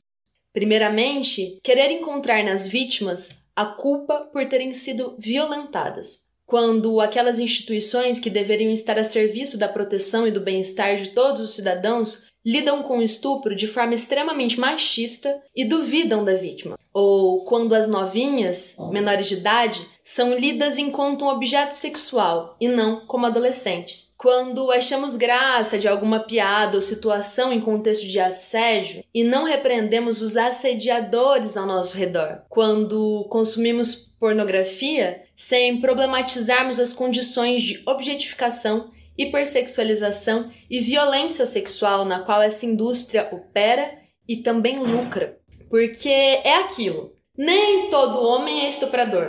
Primeiramente, 0.58 1.60
querer 1.64 1.92
encontrar 1.92 2.44
nas 2.44 2.68
vítimas 2.68 3.44
a 3.56 3.64
culpa 3.64 4.28
por 4.34 4.44
terem 4.48 4.74
sido 4.74 5.16
violentadas 5.20 6.24
quando 6.48 7.00
aquelas 7.00 7.38
instituições 7.38 8.20
que 8.20 8.28
deveriam 8.28 8.72
estar 8.72 8.98
a 8.98 9.04
serviço 9.04 9.56
da 9.60 9.70
proteção 9.70 10.26
e 10.26 10.32
do 10.32 10.40
bem-estar 10.40 10.96
de 10.96 11.10
todos 11.10 11.42
os 11.42 11.54
cidadãos 11.54 12.26
lidam 12.44 12.82
com 12.82 12.98
o 12.98 13.04
estupro 13.04 13.56
de 13.56 13.68
forma 13.68 13.94
extremamente 13.94 14.60
machista 14.60 15.40
e 15.56 15.64
duvidam 15.64 16.26
da 16.26 16.34
vítima. 16.34 16.77
Ou 17.00 17.46
quando 17.46 17.76
as 17.76 17.88
novinhas, 17.88 18.76
menores 18.90 19.28
de 19.28 19.36
idade, 19.36 19.88
são 20.04 20.36
lidas 20.36 20.80
enquanto 20.80 21.26
um 21.26 21.28
objeto 21.28 21.74
sexual 21.74 22.58
e 22.60 22.68
não 22.68 23.02
como 23.02 23.28
adolescentes. 23.28 24.16
Quando 24.18 24.72
achamos 24.72 25.16
graça 25.16 25.78
de 25.78 25.88
alguma 25.88 26.22
piada 26.22 26.74
ou 26.74 26.82
situação 26.82 27.54
em 27.54 27.62
contexto 27.62 28.08
de 28.08 28.20
assédio 28.20 29.04
e 29.14 29.24
não 29.24 29.44
repreendemos 29.44 30.24
os 30.24 30.36
assediadores 30.36 31.56
ao 31.56 31.68
nosso 31.68 31.96
redor. 31.96 32.42
Quando 32.50 33.28
consumimos 33.30 34.16
pornografia 34.20 35.22
sem 35.36 35.80
problematizarmos 35.80 36.80
as 36.80 36.94
condições 36.94 37.62
de 37.62 37.84
objetificação, 37.86 38.90
hipersexualização 39.16 40.52
e 40.68 40.80
violência 40.80 41.46
sexual 41.46 42.06
na 42.06 42.22
qual 42.22 42.42
essa 42.42 42.66
indústria 42.66 43.30
opera 43.32 44.00
e 44.28 44.38
também 44.38 44.80
lucra. 44.80 45.38
Porque 45.70 46.10
é 46.10 46.56
aquilo: 46.60 47.14
nem 47.38 47.90
todo 47.90 48.26
homem 48.26 48.66
é 48.66 48.68
estuprador, 48.68 49.28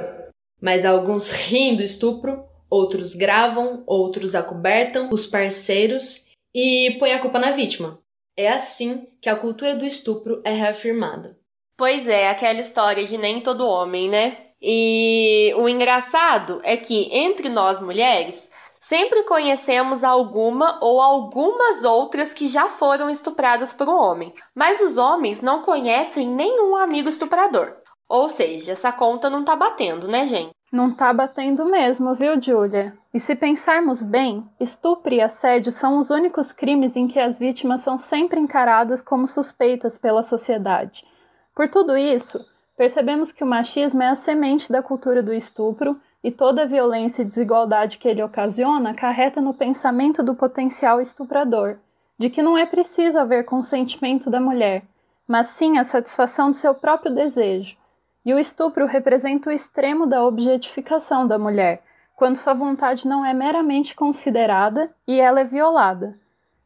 mas 0.61 0.85
alguns 0.85 1.31
riem 1.31 1.77
do 1.77 1.83
estupro, 1.83 2.45
outros 2.71 3.15
gravam, 3.15 3.83
outros 3.87 4.35
acobertam 4.35 5.09
os 5.13 5.27
parceiros 5.27 6.29
e 6.55 6.97
põem 6.99 7.13
a 7.13 7.19
culpa 7.19 7.39
na 7.39 7.51
vítima. 7.51 7.99
É 8.37 8.49
assim 8.49 9.09
que 9.21 9.29
a 9.29 9.37
cultura 9.37 9.75
do 9.75 9.85
estupro 9.85 10.41
é 10.45 10.53
reafirmada. 10.53 11.37
Pois 11.77 12.09
é, 12.09 12.29
aquela 12.29 12.61
história 12.61 13.05
de 13.05 13.17
nem 13.17 13.41
todo 13.41 13.67
homem, 13.67 14.09
né? 14.09 14.37
E 14.61 15.53
o 15.57 15.69
engraçado 15.69 16.61
é 16.65 16.77
que 16.77 17.09
entre 17.13 17.49
nós 17.49 17.81
mulheres 17.81 18.51
sempre 18.89 19.23
conhecemos 19.25 20.03
alguma 20.03 20.79
ou 20.81 20.99
algumas 21.03 21.85
outras 21.85 22.33
que 22.33 22.47
já 22.47 22.71
foram 22.71 23.11
estupradas 23.11 23.71
por 23.71 23.87
um 23.87 23.95
homem, 23.95 24.33
mas 24.55 24.81
os 24.81 24.97
homens 24.97 25.43
não 25.43 25.61
conhecem 25.61 26.27
nenhum 26.27 26.75
amigo 26.75 27.07
estuprador. 27.07 27.77
Ou 28.09 28.31
seja, 28.31 28.73
essa 28.73 28.91
conta 28.91 29.29
não 29.29 29.45
tá 29.45 29.55
batendo, 29.55 30.09
né, 30.09 30.27
gente? 30.27 30.53
Não 30.73 30.91
tá 30.91 31.13
batendo 31.13 31.67
mesmo, 31.67 32.15
viu, 32.15 32.41
Julia? 32.41 32.97
E 33.13 33.21
se 33.21 33.37
pensarmos 33.37 34.01
bem, 34.01 34.49
estupro 34.59 35.13
e 35.13 35.21
assédio 35.21 35.71
são 35.71 35.99
os 35.99 36.09
únicos 36.09 36.51
crimes 36.51 36.97
em 36.97 37.07
que 37.07 37.21
as 37.21 37.39
vítimas 37.39 37.83
são 37.83 37.99
sempre 37.99 38.41
encaradas 38.41 39.03
como 39.03 39.27
suspeitas 39.27 39.99
pela 39.99 40.23
sociedade. 40.23 41.05
Por 41.55 41.69
tudo 41.69 41.95
isso, 41.95 42.43
percebemos 42.75 43.33
que 43.33 43.45
o 43.45 43.47
machismo 43.47 44.03
é 44.03 44.09
a 44.09 44.15
semente 44.15 44.73
da 44.73 44.83
cultura 44.83 45.23
do 45.23 45.35
estupro 45.35 46.01
e 46.29 46.31
toda 46.31 46.65
a 46.65 46.67
violência 46.67 47.23
e 47.23 47.25
desigualdade 47.25 47.97
que 47.97 48.07
ele 48.07 48.23
ocasiona 48.23 48.91
acarreta 48.91 49.41
no 49.41 49.55
pensamento 49.55 50.23
do 50.23 50.35
potencial 50.35 51.01
estuprador, 51.01 51.79
de 52.19 52.29
que 52.29 52.43
não 52.43 52.59
é 52.59 52.67
preciso 52.67 53.19
haver 53.19 53.47
consentimento 53.47 54.29
da 54.29 54.39
mulher, 54.39 54.83
mas 55.27 55.47
sim 55.47 55.79
a 55.79 55.85
satisfação 55.85 56.51
de 56.51 56.59
seu 56.59 56.75
próprio 56.75 57.15
desejo. 57.15 57.79
E 58.27 58.35
o 58.35 58.39
estupro 58.39 58.85
representa 58.85 59.49
o 59.49 59.53
extremo 59.53 60.07
da 60.07 60.23
objetificação 60.23 61.27
da 61.27 61.39
mulher, 61.39 61.83
quando 62.15 62.37
sua 62.37 62.53
vontade 62.53 63.09
não 63.09 63.25
é 63.25 63.33
meramente 63.33 63.97
considerada 63.97 64.91
e 65.07 65.19
ela 65.19 65.41
é 65.41 65.45
violada. 65.45 66.15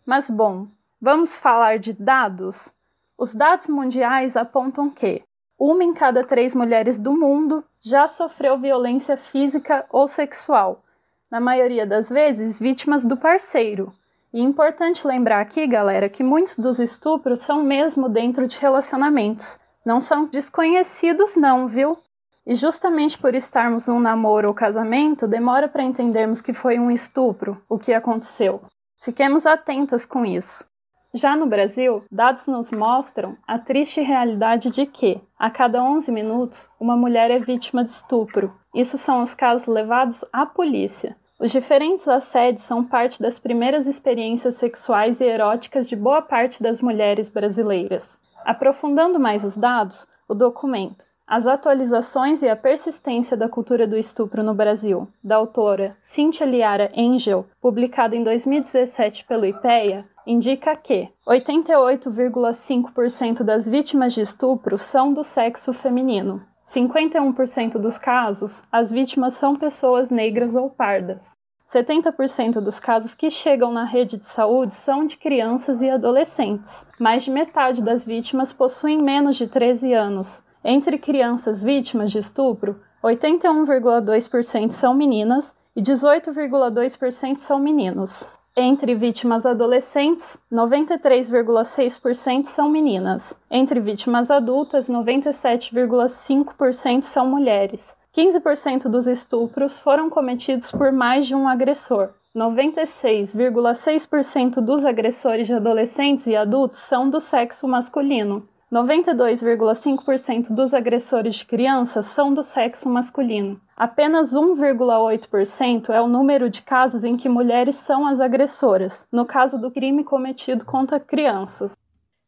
Mas 0.04 0.28
bom, 0.28 0.66
vamos 1.00 1.38
falar 1.38 1.78
de 1.78 1.92
dados? 1.92 2.74
Os 3.16 3.32
dados 3.32 3.68
mundiais 3.68 4.36
apontam 4.36 4.90
que 4.90 5.22
uma 5.56 5.84
em 5.84 5.94
cada 5.94 6.24
três 6.24 6.52
mulheres 6.52 6.98
do 6.98 7.12
mundo 7.12 7.62
já 7.82 8.06
sofreu 8.06 8.56
violência 8.58 9.16
física 9.16 9.84
ou 9.90 10.06
sexual, 10.06 10.82
na 11.30 11.40
maioria 11.40 11.84
das 11.84 12.08
vezes 12.08 12.58
vítimas 12.58 13.04
do 13.04 13.16
parceiro. 13.16 13.92
E 14.32 14.40
é 14.40 14.42
importante 14.42 15.06
lembrar 15.06 15.40
aqui, 15.40 15.66
galera, 15.66 16.08
que 16.08 16.22
muitos 16.22 16.56
dos 16.56 16.78
estupros 16.78 17.40
são 17.40 17.62
mesmo 17.62 18.08
dentro 18.08 18.46
de 18.46 18.56
relacionamentos. 18.58 19.58
Não 19.84 20.00
são 20.00 20.26
desconhecidos, 20.26 21.36
não, 21.36 21.66
viu? 21.66 21.98
E 22.46 22.54
justamente 22.54 23.18
por 23.18 23.34
estarmos 23.34 23.88
num 23.88 24.00
namoro 24.00 24.48
ou 24.48 24.54
casamento, 24.54 25.26
demora 25.26 25.68
para 25.68 25.82
entendermos 25.82 26.40
que 26.40 26.52
foi 26.52 26.78
um 26.78 26.90
estupro 26.90 27.60
o 27.68 27.78
que 27.78 27.92
aconteceu. 27.92 28.62
Fiquemos 29.00 29.46
atentas 29.46 30.06
com 30.06 30.24
isso. 30.24 30.64
Já 31.14 31.36
no 31.36 31.44
Brasil, 31.44 32.02
dados 32.10 32.46
nos 32.46 32.72
mostram 32.72 33.36
a 33.46 33.58
triste 33.58 34.00
realidade 34.00 34.70
de 34.70 34.86
que, 34.86 35.20
a 35.38 35.50
cada 35.50 35.84
11 35.84 36.10
minutos, 36.10 36.70
uma 36.80 36.96
mulher 36.96 37.30
é 37.30 37.38
vítima 37.38 37.84
de 37.84 37.90
estupro. 37.90 38.50
Isso 38.74 38.96
são 38.96 39.20
os 39.20 39.34
casos 39.34 39.66
levados 39.66 40.24
à 40.32 40.46
polícia. 40.46 41.14
Os 41.38 41.52
diferentes 41.52 42.08
assédios 42.08 42.62
são 42.62 42.82
parte 42.82 43.20
das 43.20 43.38
primeiras 43.38 43.86
experiências 43.86 44.54
sexuais 44.54 45.20
e 45.20 45.24
eróticas 45.24 45.86
de 45.86 45.94
boa 45.94 46.22
parte 46.22 46.62
das 46.62 46.80
mulheres 46.80 47.28
brasileiras. 47.28 48.18
Aprofundando 48.42 49.20
mais 49.20 49.44
os 49.44 49.56
dados, 49.56 50.06
o 50.26 50.34
documento 50.34 51.04
As 51.26 51.46
atualizações 51.46 52.42
e 52.42 52.48
a 52.48 52.56
persistência 52.56 53.36
da 53.36 53.48
cultura 53.48 53.86
do 53.86 53.96
estupro 53.96 54.42
no 54.42 54.54
Brasil, 54.54 55.06
da 55.22 55.36
autora 55.36 55.96
Cíntia 56.00 56.46
Liara 56.46 56.90
Angel, 56.96 57.46
publicado 57.60 58.14
em 58.14 58.22
2017 58.24 59.24
pelo 59.24 59.44
IPEA, 59.44 60.06
indica 60.26 60.76
que 60.76 61.08
88,5% 61.26 63.42
das 63.42 63.66
vítimas 63.68 64.12
de 64.12 64.20
estupro 64.20 64.78
são 64.78 65.12
do 65.12 65.24
sexo 65.24 65.72
feminino. 65.72 66.42
51% 66.66 67.78
dos 67.78 67.98
casos, 67.98 68.62
as 68.70 68.90
vítimas 68.90 69.32
são 69.34 69.56
pessoas 69.56 70.10
negras 70.10 70.56
ou 70.56 70.70
pardas. 70.70 71.34
70% 71.68 72.60
dos 72.60 72.78
casos 72.78 73.14
que 73.14 73.30
chegam 73.30 73.72
na 73.72 73.84
rede 73.84 74.18
de 74.18 74.26
saúde 74.26 74.74
são 74.74 75.06
de 75.06 75.16
crianças 75.16 75.80
e 75.80 75.88
adolescentes. 75.88 76.86
Mais 77.00 77.24
de 77.24 77.30
metade 77.30 77.82
das 77.82 78.04
vítimas 78.04 78.52
possuem 78.52 79.02
menos 79.02 79.36
de 79.36 79.46
13 79.46 79.94
anos. 79.94 80.42
Entre 80.62 80.98
crianças 80.98 81.62
vítimas 81.62 82.12
de 82.12 82.18
estupro, 82.18 82.78
81,2% 83.02 84.70
são 84.70 84.92
meninas 84.94 85.54
e 85.74 85.82
18,2% 85.82 87.36
são 87.36 87.58
meninos. 87.58 88.28
Entre 88.54 88.94
vítimas 88.94 89.46
adolescentes, 89.46 90.38
93,6% 90.52 92.44
são 92.44 92.68
meninas. 92.68 93.34
Entre 93.50 93.80
vítimas 93.80 94.30
adultas, 94.30 94.90
97,5% 94.90 97.02
são 97.02 97.26
mulheres. 97.26 97.96
15% 98.14 98.90
dos 98.90 99.06
estupros 99.06 99.78
foram 99.78 100.10
cometidos 100.10 100.70
por 100.70 100.92
mais 100.92 101.26
de 101.26 101.34
um 101.34 101.48
agressor. 101.48 102.10
96,6% 102.36 104.60
dos 104.60 104.84
agressores 104.84 105.46
de 105.46 105.54
adolescentes 105.54 106.26
e 106.26 106.36
adultos 106.36 106.76
são 106.76 107.08
do 107.08 107.20
sexo 107.20 107.66
masculino. 107.66 108.46
92,5% 108.72 110.48
dos 110.54 110.72
agressores 110.72 111.34
de 111.34 111.44
crianças 111.44 112.06
são 112.06 112.32
do 112.32 112.42
sexo 112.42 112.88
masculino. 112.88 113.60
Apenas 113.76 114.32
1,8% 114.32 115.90
é 115.90 116.00
o 116.00 116.08
número 116.08 116.48
de 116.48 116.62
casos 116.62 117.04
em 117.04 117.14
que 117.14 117.28
mulheres 117.28 117.76
são 117.76 118.06
as 118.06 118.18
agressoras, 118.18 119.06
no 119.12 119.26
caso 119.26 119.58
do 119.58 119.70
crime 119.70 120.02
cometido 120.02 120.64
contra 120.64 120.98
crianças. 120.98 121.74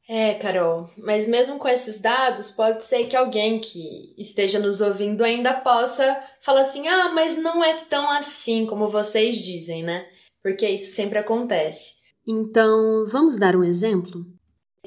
É, 0.07 0.35
Carol, 0.35 0.85
mas 0.99 1.27
mesmo 1.27 1.59
com 1.59 1.67
esses 1.67 1.99
dados, 1.99 2.51
pode 2.51 2.85
ser 2.85 3.07
que 3.07 3.17
alguém 3.17 3.59
que 3.59 4.15
esteja 4.19 4.59
nos 4.59 4.83
ouvindo 4.83 5.25
ainda 5.25 5.55
possa 5.61 6.23
falar 6.43 6.61
assim: 6.61 6.87
ah, 6.87 7.11
mas 7.15 7.39
não 7.39 7.65
é 7.65 7.87
tão 7.87 8.11
assim 8.11 8.67
como 8.67 8.87
vocês 8.87 9.37
dizem, 9.37 9.83
né? 9.83 10.05
Porque 10.43 10.69
isso 10.69 10.95
sempre 10.95 11.19
acontece. 11.19 12.03
Então, 12.29 13.07
vamos 13.09 13.39
dar 13.39 13.57
um 13.57 13.65
exemplo? 13.65 14.27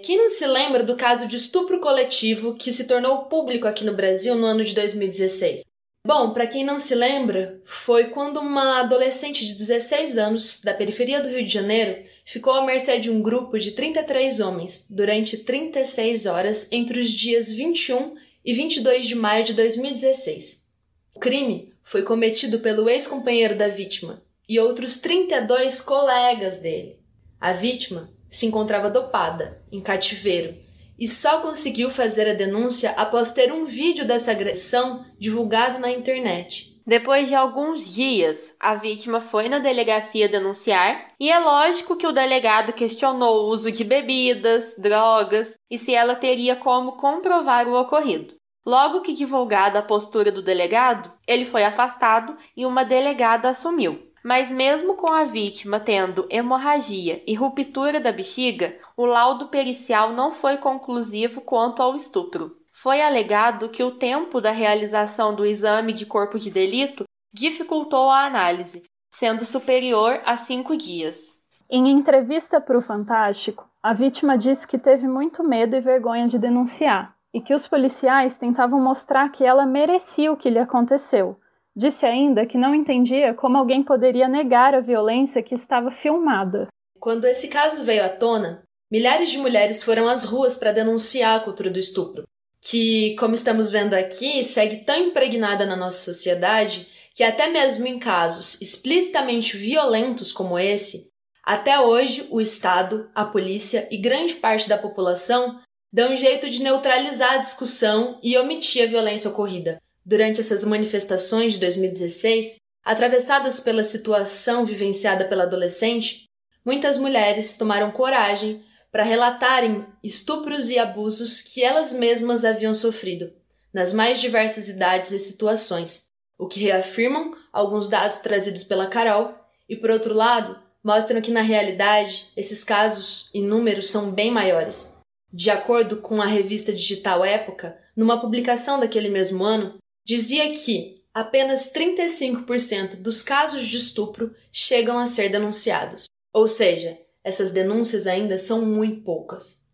Quem 0.01 0.17
não 0.17 0.29
se 0.29 0.45
lembra 0.45 0.83
do 0.83 0.95
caso 0.95 1.27
de 1.27 1.35
estupro 1.35 1.79
coletivo 1.79 2.55
que 2.55 2.71
se 2.71 2.85
tornou 2.85 3.25
público 3.25 3.67
aqui 3.67 3.83
no 3.83 3.95
Brasil 3.95 4.35
no 4.35 4.45
ano 4.45 4.63
de 4.63 4.75
2016? 4.75 5.61
Bom, 6.05 6.33
para 6.33 6.47
quem 6.47 6.63
não 6.63 6.79
se 6.79 6.95
lembra, 6.95 7.59
foi 7.65 8.05
quando 8.09 8.39
uma 8.39 8.79
adolescente 8.79 9.45
de 9.45 9.55
16 9.55 10.17
anos 10.17 10.61
da 10.63 10.73
periferia 10.73 11.19
do 11.19 11.27
Rio 11.27 11.43
de 11.43 11.51
Janeiro 11.51 12.03
ficou 12.23 12.53
à 12.53 12.65
mercê 12.65 12.99
de 12.99 13.09
um 13.09 13.21
grupo 13.21 13.57
de 13.57 13.71
33 13.71 14.39
homens 14.39 14.87
durante 14.89 15.39
36 15.39 16.27
horas 16.27 16.71
entre 16.71 16.99
os 16.99 17.09
dias 17.09 17.51
21 17.51 18.15
e 18.45 18.53
22 18.53 19.07
de 19.07 19.15
maio 19.15 19.43
de 19.43 19.53
2016. 19.53 20.71
O 21.15 21.19
crime 21.19 21.73
foi 21.83 22.03
cometido 22.03 22.59
pelo 22.59 22.87
ex-companheiro 22.87 23.57
da 23.57 23.67
vítima 23.67 24.23
e 24.47 24.59
outros 24.59 24.99
32 24.99 25.81
colegas 25.81 26.59
dele. 26.59 26.99
A 27.41 27.51
vítima 27.51 28.15
se 28.29 28.45
encontrava 28.45 28.89
dopada, 28.89 29.61
em 29.71 29.81
cativeiro, 29.81 30.57
e 30.99 31.07
só 31.07 31.41
conseguiu 31.41 31.89
fazer 31.89 32.29
a 32.29 32.33
denúncia 32.33 32.91
após 32.91 33.31
ter 33.31 33.51
um 33.51 33.65
vídeo 33.65 34.05
dessa 34.05 34.31
agressão 34.31 35.05
divulgado 35.19 35.79
na 35.79 35.91
internet. 35.91 36.77
Depois 36.87 37.27
de 37.27 37.35
alguns 37.35 37.93
dias, 37.93 38.55
a 38.57 38.73
vítima 38.73 39.19
foi 39.19 39.49
na 39.49 39.59
delegacia 39.59 40.29
denunciar 40.29 41.09
e 41.19 41.29
é 41.29 41.37
lógico 41.37 41.97
que 41.97 42.07
o 42.07 42.13
delegado 42.13 42.71
questionou 42.71 43.43
o 43.43 43.49
uso 43.49 43.69
de 43.69 43.83
bebidas, 43.83 44.73
drogas 44.77 45.59
e 45.69 45.77
se 45.77 45.93
ela 45.93 46.15
teria 46.15 46.55
como 46.55 46.93
comprovar 46.93 47.67
o 47.67 47.77
ocorrido. 47.77 48.35
Logo 48.65 49.01
que 49.01 49.13
divulgada 49.13 49.79
a 49.79 49.83
postura 49.83 50.31
do 50.31 50.41
delegado, 50.41 51.11
ele 51.27 51.43
foi 51.43 51.65
afastado 51.65 52.37
e 52.55 52.65
uma 52.65 52.85
delegada 52.85 53.49
assumiu. 53.49 54.06
Mas 54.27 54.51
mesmo 54.51 54.95
com 54.95 55.07
a 55.07 55.23
vítima 55.23 55.79
tendo 55.79 56.27
hemorragia 56.29 57.23
e 57.25 57.33
ruptura 57.33 57.99
da 57.99 58.11
bexiga, 58.11 58.77
o 58.97 59.05
laudo 59.05 59.47
pericial 59.47 60.11
não 60.11 60.31
foi 60.31 60.57
conclusivo 60.57 61.39
quanto 61.39 61.81
ao 61.81 61.95
estupro 61.95 62.57
foi 62.79 63.01
alegado 63.01 63.69
que 63.69 63.81
o 63.81 63.89
tempo 63.89 64.39
da 64.39 64.51
realização 64.51 65.33
do 65.33 65.43
exame 65.43 65.91
de 65.91 66.05
corpo 66.05 66.37
de 66.37 66.51
delito 66.51 67.05
dificultou 67.33 68.07
a 68.11 68.23
análise, 68.23 68.83
sendo 69.09 69.43
superior 69.45 70.21
a 70.23 70.37
cinco 70.37 70.77
dias. 70.77 71.41
Em 71.67 71.89
entrevista 71.89 72.61
para 72.61 72.77
o 72.77 72.81
Fantástico, 72.81 73.67
a 73.81 73.93
vítima 73.93 74.37
disse 74.37 74.67
que 74.67 74.77
teve 74.77 75.07
muito 75.07 75.43
medo 75.43 75.75
e 75.75 75.81
vergonha 75.81 76.27
de 76.27 76.37
denunciar 76.37 77.15
e 77.33 77.41
que 77.41 77.53
os 77.53 77.67
policiais 77.67 78.37
tentavam 78.37 78.79
mostrar 78.79 79.29
que 79.29 79.43
ela 79.43 79.65
merecia 79.65 80.31
o 80.31 80.37
que 80.37 80.47
lhe 80.47 80.59
aconteceu. 80.59 81.39
Disse 81.77 82.07
ainda 82.07 82.45
que 82.45 82.57
não 82.57 82.73
entendia 82.73 83.35
como 83.35 83.57
alguém 83.57 83.83
poderia 83.83 84.27
negar 84.27 84.73
a 84.73 84.81
violência 84.81 85.43
que 85.43 85.53
estava 85.53 85.91
filmada. 85.91 86.67
Quando 86.99 87.25
esse 87.25 87.49
caso 87.49 87.83
veio 87.83 88.03
à 88.03 88.09
tona, 88.09 88.63
milhares 88.91 89.29
de 89.29 89.37
mulheres 89.37 89.83
foram 89.83 90.07
às 90.07 90.23
ruas 90.23 90.57
para 90.57 90.71
denunciar 90.71 91.37
a 91.37 91.43
cultura 91.43 91.69
do 91.69 91.77
estupro 91.77 92.27
que, 92.61 93.15
como 93.15 93.33
estamos 93.33 93.69
vendo 93.69 93.93
aqui, 93.93 94.43
segue 94.43 94.77
tão 94.77 94.97
impregnada 94.97 95.65
na 95.65 95.75
nossa 95.75 96.03
sociedade 96.03 96.87
que, 97.13 97.23
até 97.23 97.47
mesmo 97.47 97.87
em 97.87 97.97
casos 97.97 98.61
explicitamente 98.61 99.55
violentos 99.55 100.31
como 100.31 100.59
esse, 100.59 101.09
até 101.43 101.79
hoje 101.79 102.27
o 102.29 102.41
Estado, 102.41 103.09
a 103.15 103.25
polícia 103.25 103.87
e 103.89 103.97
grande 103.97 104.33
parte 104.35 104.67
da 104.67 104.77
população 104.77 105.59
dão 105.91 106.13
um 106.13 106.17
jeito 106.17 106.49
de 106.49 106.61
neutralizar 106.61 107.33
a 107.33 107.37
discussão 107.37 108.19
e 108.21 108.37
omitir 108.37 108.83
a 108.83 108.87
violência 108.87 109.29
ocorrida. 109.29 109.81
Durante 110.07 110.39
essas 110.39 110.63
manifestações 110.63 111.55
de 111.55 111.59
2016, 111.59 112.55
atravessadas 112.81 113.59
pela 113.59 113.83
situação 113.83 114.65
vivenciada 114.65 115.27
pela 115.27 115.43
adolescente, 115.43 116.23
muitas 116.63 116.97
mulheres 116.97 117.57
tomaram 117.57 117.91
coragem 117.91 118.63
para 118.89 119.03
relatarem 119.03 119.85
estupros 120.01 120.69
e 120.69 120.79
abusos 120.79 121.41
que 121.41 121.61
elas 121.61 121.91
mesmas 121.91 122.45
haviam 122.45 122.73
sofrido, 122.73 123.33
nas 123.73 123.91
mais 123.91 124.21
diversas 124.21 124.69
idades 124.69 125.11
e 125.11 125.19
situações, 125.19 126.05
o 126.39 126.47
que 126.47 126.61
reafirmam 126.61 127.35
alguns 127.51 127.89
dados 127.89 128.19
trazidos 128.19 128.63
pela 128.63 128.87
Carol, 128.87 129.35
e 129.67 129.75
por 129.75 129.91
outro 129.91 130.13
lado, 130.13 130.57
mostram 130.81 131.19
que 131.19 131.31
na 131.31 131.41
realidade 131.41 132.31
esses 132.37 132.63
casos 132.63 133.29
e 133.33 133.41
números 133.41 133.89
são 133.89 134.09
bem 134.11 134.31
maiores. 134.31 134.95
De 135.33 135.49
acordo 135.49 135.97
com 135.97 136.21
a 136.21 136.25
revista 136.25 136.71
digital 136.71 137.25
Época, 137.25 137.77
numa 137.93 138.21
publicação 138.21 138.79
daquele 138.79 139.09
mesmo 139.09 139.43
ano, 139.43 139.77
dizia 140.07 140.49
que 140.51 141.03
apenas 141.13 141.73
35% 141.73 143.01
dos 143.01 143.21
casos 143.21 143.67
de 143.67 143.75
estupro 143.75 144.33
chegam 144.53 144.97
a 144.97 145.05
ser 145.05 145.27
denunciados. 145.27 146.05
Ou 146.33 146.47
seja, 146.47 146.97
essas 147.21 147.51
denúncias 147.51 148.07
ainda 148.07 148.37
são 148.37 148.65
muito 148.65 149.01
poucas. 149.01 149.67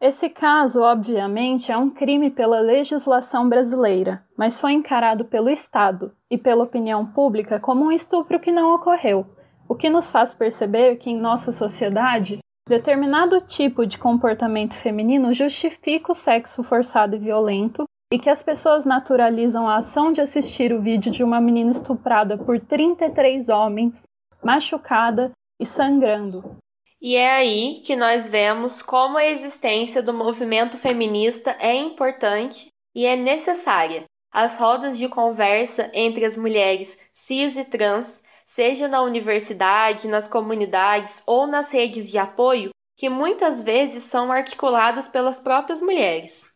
Esse 0.00 0.28
caso, 0.28 0.82
obviamente, 0.82 1.72
é 1.72 1.76
um 1.76 1.90
crime 1.90 2.30
pela 2.30 2.60
legislação 2.60 3.48
brasileira, 3.48 4.24
mas 4.36 4.60
foi 4.60 4.72
encarado 4.72 5.24
pelo 5.24 5.48
Estado 5.48 6.14
e 6.30 6.38
pela 6.38 6.62
opinião 6.62 7.04
pública 7.04 7.58
como 7.58 7.86
um 7.86 7.92
estupro 7.92 8.38
que 8.38 8.52
não 8.52 8.72
ocorreu, 8.72 9.26
o 9.68 9.74
que 9.74 9.90
nos 9.90 10.10
faz 10.10 10.32
perceber 10.32 10.96
que 10.96 11.10
em 11.10 11.18
nossa 11.18 11.50
sociedade 11.50 12.38
determinado 12.68 13.40
tipo 13.40 13.84
de 13.84 13.98
comportamento 13.98 14.74
feminino 14.74 15.32
justifica 15.32 16.12
o 16.12 16.14
sexo 16.14 16.62
forçado 16.62 17.16
e 17.16 17.18
violento 17.18 17.84
e 18.14 18.18
que 18.18 18.30
as 18.30 18.44
pessoas 18.44 18.84
naturalizam 18.84 19.68
a 19.68 19.78
ação 19.78 20.12
de 20.12 20.20
assistir 20.20 20.72
o 20.72 20.80
vídeo 20.80 21.10
de 21.10 21.24
uma 21.24 21.40
menina 21.40 21.72
estuprada 21.72 22.38
por 22.38 22.60
33 22.60 23.48
homens, 23.48 24.04
machucada 24.40 25.32
e 25.60 25.66
sangrando. 25.66 26.56
E 27.02 27.16
é 27.16 27.32
aí 27.32 27.82
que 27.84 27.96
nós 27.96 28.28
vemos 28.28 28.80
como 28.80 29.18
a 29.18 29.26
existência 29.26 30.00
do 30.00 30.14
movimento 30.14 30.78
feminista 30.78 31.56
é 31.58 31.74
importante 31.74 32.68
e 32.94 33.04
é 33.04 33.16
necessária. 33.16 34.04
As 34.32 34.56
rodas 34.58 34.96
de 34.96 35.08
conversa 35.08 35.90
entre 35.92 36.24
as 36.24 36.36
mulheres 36.36 36.96
cis 37.12 37.56
e 37.56 37.64
trans, 37.64 38.22
seja 38.46 38.86
na 38.86 39.02
universidade, 39.02 40.06
nas 40.06 40.28
comunidades 40.28 41.20
ou 41.26 41.48
nas 41.48 41.72
redes 41.72 42.08
de 42.08 42.18
apoio, 42.18 42.70
que 42.96 43.08
muitas 43.08 43.60
vezes 43.60 44.04
são 44.04 44.30
articuladas 44.30 45.08
pelas 45.08 45.40
próprias 45.40 45.82
mulheres. 45.82 46.53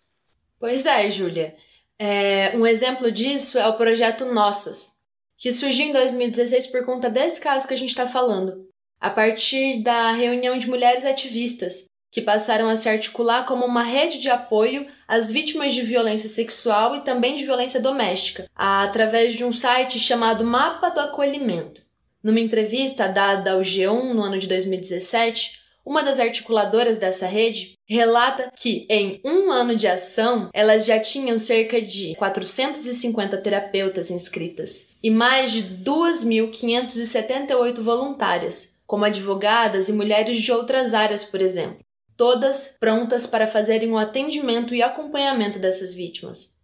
Pois 0.58 0.86
é, 0.86 1.08
Júlia. 1.10 1.56
É, 1.98 2.56
um 2.56 2.66
exemplo 2.66 3.10
disso 3.10 3.58
é 3.58 3.66
o 3.66 3.76
projeto 3.76 4.24
Nossas, 4.24 4.98
que 5.36 5.50
surgiu 5.50 5.86
em 5.86 5.92
2016 5.92 6.68
por 6.68 6.84
conta 6.84 7.10
desse 7.10 7.40
caso 7.40 7.66
que 7.66 7.74
a 7.74 7.78
gente 7.78 7.90
está 7.90 8.06
falando 8.06 8.68
a 9.00 9.10
partir 9.10 9.82
da 9.82 10.10
reunião 10.12 10.58
de 10.58 10.68
mulheres 10.68 11.04
ativistas, 11.04 11.84
que 12.10 12.22
passaram 12.22 12.68
a 12.68 12.76
se 12.76 12.88
articular 12.88 13.44
como 13.44 13.64
uma 13.64 13.82
rede 13.82 14.18
de 14.18 14.30
apoio 14.30 14.86
às 15.06 15.30
vítimas 15.30 15.74
de 15.74 15.82
violência 15.82 16.28
sexual 16.28 16.96
e 16.96 17.02
também 17.02 17.36
de 17.36 17.44
violência 17.44 17.80
doméstica, 17.80 18.48
através 18.54 19.34
de 19.34 19.44
um 19.44 19.52
site 19.52 20.00
chamado 20.00 20.44
Mapa 20.44 20.88
do 20.90 21.00
Acolhimento. 21.00 21.82
Numa 22.22 22.40
entrevista 22.40 23.06
dada 23.06 23.52
ao 23.52 23.60
G1 23.60 24.14
no 24.14 24.22
ano 24.22 24.38
de 24.38 24.48
2017, 24.48 25.60
uma 25.84 26.02
das 26.02 26.18
articuladoras 26.18 26.98
dessa 26.98 27.26
rede 27.26 27.77
relata 27.88 28.52
que, 28.54 28.86
em 28.90 29.20
um 29.24 29.50
ano 29.50 29.74
de 29.74 29.88
ação, 29.88 30.50
elas 30.52 30.84
já 30.84 31.00
tinham 31.00 31.38
cerca 31.38 31.80
de 31.80 32.14
450 32.16 33.38
terapeutas 33.38 34.10
inscritas 34.10 34.94
e 35.02 35.10
mais 35.10 35.50
de 35.52 35.62
2.578 35.82 37.80
voluntárias, 37.80 38.82
como 38.86 39.06
advogadas 39.06 39.88
e 39.88 39.94
mulheres 39.94 40.38
de 40.38 40.52
outras 40.52 40.92
áreas, 40.92 41.24
por 41.24 41.40
exemplo, 41.40 41.78
todas 42.16 42.76
prontas 42.78 43.26
para 43.26 43.46
fazerem 43.46 43.90
o 43.92 43.98
atendimento 43.98 44.74
e 44.74 44.82
acompanhamento 44.82 45.58
dessas 45.58 45.94
vítimas. 45.94 46.58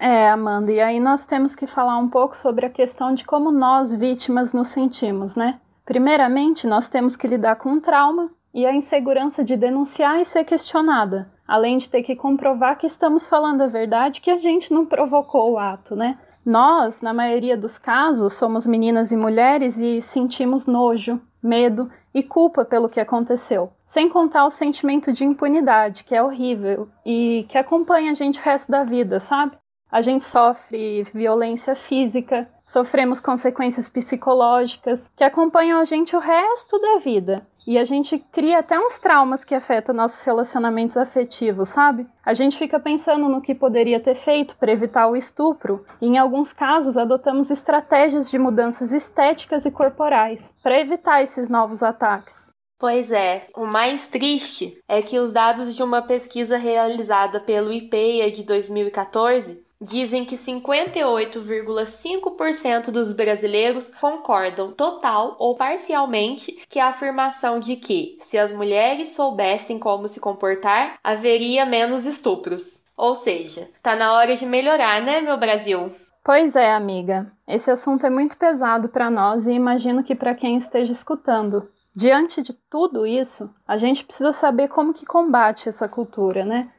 É, 0.00 0.28
Amanda, 0.28 0.70
e 0.70 0.80
aí 0.80 1.00
nós 1.00 1.26
temos 1.26 1.56
que 1.56 1.66
falar 1.66 1.98
um 1.98 2.08
pouco 2.08 2.36
sobre 2.36 2.66
a 2.66 2.70
questão 2.70 3.14
de 3.14 3.24
como 3.24 3.50
nós, 3.50 3.94
vítimas, 3.94 4.52
nos 4.52 4.68
sentimos, 4.68 5.34
né? 5.34 5.60
Primeiramente, 5.84 6.66
nós 6.66 6.88
temos 6.88 7.16
que 7.16 7.26
lidar 7.26 7.56
com 7.56 7.72
o 7.72 7.80
trauma 7.80 8.30
e 8.52 8.66
a 8.66 8.72
insegurança 8.72 9.44
de 9.44 9.56
denunciar 9.56 10.20
e 10.20 10.24
ser 10.24 10.44
questionada, 10.44 11.30
além 11.46 11.78
de 11.78 11.88
ter 11.88 12.02
que 12.02 12.16
comprovar 12.16 12.76
que 12.78 12.86
estamos 12.86 13.26
falando 13.26 13.62
a 13.62 13.66
verdade, 13.66 14.20
que 14.20 14.30
a 14.30 14.38
gente 14.38 14.72
não 14.72 14.84
provocou 14.84 15.52
o 15.52 15.58
ato, 15.58 15.94
né? 15.94 16.18
Nós, 16.44 17.02
na 17.02 17.12
maioria 17.12 17.56
dos 17.56 17.76
casos, 17.76 18.32
somos 18.32 18.66
meninas 18.66 19.12
e 19.12 19.16
mulheres 19.16 19.76
e 19.76 20.00
sentimos 20.00 20.66
nojo, 20.66 21.20
medo 21.42 21.90
e 22.14 22.22
culpa 22.22 22.64
pelo 22.64 22.88
que 22.88 23.00
aconteceu. 23.00 23.70
Sem 23.84 24.08
contar 24.08 24.44
o 24.44 24.50
sentimento 24.50 25.12
de 25.12 25.24
impunidade, 25.24 26.04
que 26.04 26.14
é 26.14 26.22
horrível 26.22 26.88
e 27.04 27.44
que 27.48 27.58
acompanha 27.58 28.12
a 28.12 28.14
gente 28.14 28.40
o 28.40 28.42
resto 28.42 28.70
da 28.70 28.82
vida, 28.82 29.20
sabe? 29.20 29.56
A 29.90 30.02
gente 30.02 30.22
sofre 30.22 31.02
violência 31.14 31.74
física, 31.74 32.48
sofremos 32.64 33.20
consequências 33.20 33.88
psicológicas 33.88 35.10
que 35.16 35.24
acompanham 35.24 35.80
a 35.80 35.84
gente 35.84 36.14
o 36.14 36.18
resto 36.18 36.78
da 36.78 36.98
vida. 36.98 37.46
E 37.68 37.76
a 37.76 37.84
gente 37.84 38.18
cria 38.32 38.60
até 38.60 38.80
uns 38.80 38.98
traumas 38.98 39.44
que 39.44 39.54
afetam 39.54 39.94
nossos 39.94 40.22
relacionamentos 40.22 40.96
afetivos, 40.96 41.68
sabe? 41.68 42.06
A 42.24 42.32
gente 42.32 42.56
fica 42.56 42.80
pensando 42.80 43.28
no 43.28 43.42
que 43.42 43.54
poderia 43.54 44.00
ter 44.00 44.14
feito 44.14 44.56
para 44.56 44.72
evitar 44.72 45.06
o 45.06 45.14
estupro, 45.14 45.84
e 46.00 46.06
em 46.06 46.16
alguns 46.16 46.54
casos 46.54 46.96
adotamos 46.96 47.50
estratégias 47.50 48.30
de 48.30 48.38
mudanças 48.38 48.90
estéticas 48.90 49.66
e 49.66 49.70
corporais 49.70 50.50
para 50.62 50.80
evitar 50.80 51.22
esses 51.22 51.50
novos 51.50 51.82
ataques. 51.82 52.50
Pois 52.78 53.12
é, 53.12 53.48
o 53.54 53.66
mais 53.66 54.08
triste 54.08 54.78
é 54.88 55.02
que 55.02 55.18
os 55.18 55.30
dados 55.30 55.76
de 55.76 55.82
uma 55.82 56.00
pesquisa 56.00 56.56
realizada 56.56 57.38
pelo 57.38 57.70
IPEA 57.70 58.30
de 58.30 58.44
2014 58.44 59.62
dizem 59.80 60.24
que 60.24 60.34
58,5% 60.34 62.90
dos 62.90 63.12
brasileiros 63.12 63.90
concordam 63.90 64.72
total 64.72 65.36
ou 65.38 65.54
parcialmente 65.56 66.64
que 66.68 66.80
a 66.80 66.88
afirmação 66.88 67.60
de 67.60 67.76
que, 67.76 68.18
se 68.20 68.36
as 68.36 68.50
mulheres 68.52 69.10
soubessem 69.10 69.78
como 69.78 70.08
se 70.08 70.18
comportar, 70.20 70.98
haveria 71.02 71.64
menos 71.64 72.04
estupros. 72.06 72.82
Ou 72.96 73.14
seja, 73.14 73.70
tá 73.80 73.94
na 73.94 74.14
hora 74.14 74.34
de 74.34 74.44
melhorar, 74.44 75.00
né, 75.00 75.20
meu 75.20 75.36
Brasil? 75.36 75.92
Pois 76.24 76.56
é, 76.56 76.72
amiga. 76.72 77.30
Esse 77.46 77.70
assunto 77.70 78.04
é 78.04 78.10
muito 78.10 78.36
pesado 78.36 78.88
para 78.88 79.08
nós 79.08 79.46
e 79.46 79.52
imagino 79.52 80.02
que 80.02 80.14
para 80.14 80.34
quem 80.34 80.56
esteja 80.56 80.92
escutando. 80.92 81.70
Diante 81.96 82.42
de 82.42 82.52
tudo 82.52 83.06
isso, 83.06 83.50
a 83.66 83.78
gente 83.78 84.04
precisa 84.04 84.32
saber 84.32 84.68
como 84.68 84.92
que 84.92 85.06
combate 85.06 85.68
essa 85.68 85.88
cultura, 85.88 86.44
né? 86.44 86.70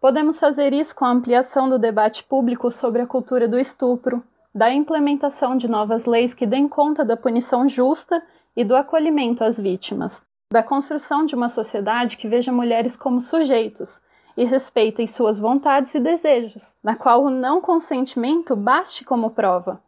Podemos 0.00 0.38
fazer 0.38 0.72
isso 0.72 0.94
com 0.94 1.04
a 1.04 1.10
ampliação 1.10 1.68
do 1.68 1.76
debate 1.76 2.22
público 2.22 2.70
sobre 2.70 3.02
a 3.02 3.06
cultura 3.06 3.48
do 3.48 3.58
estupro, 3.58 4.22
da 4.54 4.72
implementação 4.72 5.56
de 5.56 5.68
novas 5.68 6.06
leis 6.06 6.32
que 6.32 6.46
deem 6.46 6.68
conta 6.68 7.04
da 7.04 7.16
punição 7.16 7.68
justa 7.68 8.22
e 8.56 8.64
do 8.64 8.76
acolhimento 8.76 9.42
às 9.42 9.58
vítimas, 9.58 10.22
da 10.52 10.62
construção 10.62 11.26
de 11.26 11.34
uma 11.34 11.48
sociedade 11.48 12.16
que 12.16 12.28
veja 12.28 12.52
mulheres 12.52 12.96
como 12.96 13.20
sujeitos 13.20 14.00
e 14.36 14.44
respeitem 14.44 15.04
suas 15.04 15.40
vontades 15.40 15.92
e 15.96 16.00
desejos, 16.00 16.76
na 16.82 16.94
qual 16.94 17.24
o 17.24 17.30
não 17.30 17.60
consentimento 17.60 18.54
baste 18.54 19.04
como 19.04 19.30
prova, 19.30 19.82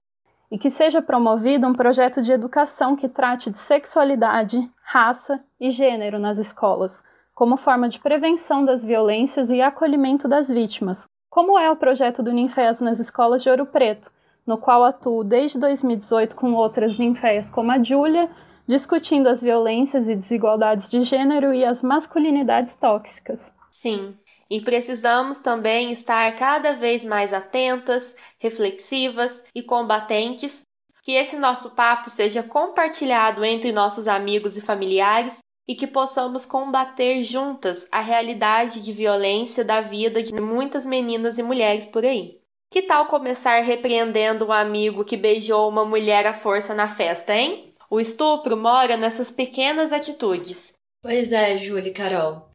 e 0.50 0.58
que 0.58 0.68
seja 0.68 1.00
promovido 1.00 1.68
um 1.68 1.72
projeto 1.72 2.20
de 2.20 2.32
educação 2.32 2.96
que 2.96 3.08
trate 3.08 3.48
de 3.48 3.58
sexualidade, 3.58 4.68
raça 4.82 5.40
e 5.60 5.70
gênero 5.70 6.18
nas 6.18 6.36
escolas, 6.38 7.00
como 7.40 7.56
forma 7.56 7.88
de 7.88 7.98
prevenção 7.98 8.66
das 8.66 8.84
violências 8.84 9.50
e 9.50 9.62
acolhimento 9.62 10.28
das 10.28 10.50
vítimas, 10.50 11.06
como 11.30 11.58
é 11.58 11.70
o 11.70 11.76
projeto 11.76 12.22
do 12.22 12.34
Ninféas 12.34 12.82
nas 12.82 13.00
escolas 13.00 13.42
de 13.42 13.48
Ouro 13.48 13.64
Preto, 13.64 14.12
no 14.46 14.58
qual 14.58 14.84
atuo 14.84 15.24
desde 15.24 15.58
2018 15.58 16.36
com 16.36 16.52
outras 16.52 16.98
ninféias 16.98 17.50
como 17.50 17.72
a 17.72 17.82
Júlia, 17.82 18.28
discutindo 18.66 19.26
as 19.26 19.40
violências 19.40 20.06
e 20.06 20.14
desigualdades 20.14 20.90
de 20.90 21.02
gênero 21.02 21.54
e 21.54 21.64
as 21.64 21.82
masculinidades 21.82 22.74
tóxicas. 22.74 23.54
Sim, 23.70 24.14
e 24.50 24.60
precisamos 24.60 25.38
também 25.38 25.90
estar 25.92 26.30
cada 26.36 26.74
vez 26.74 27.02
mais 27.06 27.32
atentas, 27.32 28.14
reflexivas 28.38 29.42
e 29.54 29.62
combatentes, 29.62 30.60
que 31.02 31.12
esse 31.12 31.38
nosso 31.38 31.70
papo 31.70 32.10
seja 32.10 32.42
compartilhado 32.42 33.42
entre 33.42 33.72
nossos 33.72 34.06
amigos 34.06 34.58
e 34.58 34.60
familiares 34.60 35.40
e 35.70 35.74
que 35.76 35.86
possamos 35.86 36.44
combater 36.44 37.22
juntas 37.22 37.86
a 37.92 38.00
realidade 38.00 38.80
de 38.80 38.92
violência 38.92 39.64
da 39.64 39.80
vida 39.80 40.20
de 40.20 40.34
muitas 40.34 40.84
meninas 40.84 41.38
e 41.38 41.44
mulheres 41.44 41.86
por 41.86 42.04
aí. 42.04 42.40
Que 42.68 42.82
tal 42.82 43.06
começar 43.06 43.60
repreendendo 43.60 44.46
um 44.46 44.50
amigo 44.50 45.04
que 45.04 45.16
beijou 45.16 45.68
uma 45.68 45.84
mulher 45.84 46.26
à 46.26 46.32
força 46.32 46.74
na 46.74 46.88
festa, 46.88 47.36
hein? 47.36 47.72
O 47.88 48.00
estupro 48.00 48.56
mora 48.56 48.96
nessas 48.96 49.30
pequenas 49.30 49.92
atitudes. 49.92 50.72
Pois 51.00 51.30
é, 51.30 51.56
Júlia 51.56 51.90
e 51.90 51.94
Carol. 51.94 52.50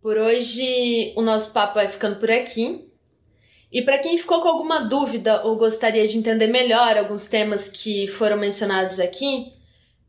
Por 0.00 0.16
hoje 0.16 1.12
o 1.16 1.20
nosso 1.20 1.52
papo 1.52 1.74
vai 1.74 1.88
ficando 1.88 2.20
por 2.20 2.30
aqui. 2.30 2.88
E 3.72 3.82
para 3.82 3.98
quem 3.98 4.16
ficou 4.16 4.40
com 4.40 4.46
alguma 4.46 4.84
dúvida 4.84 5.44
ou 5.44 5.56
gostaria 5.56 6.06
de 6.06 6.16
entender 6.16 6.46
melhor 6.46 6.96
alguns 6.96 7.26
temas 7.26 7.68
que 7.68 8.06
foram 8.06 8.36
mencionados 8.36 9.00
aqui, 9.00 9.50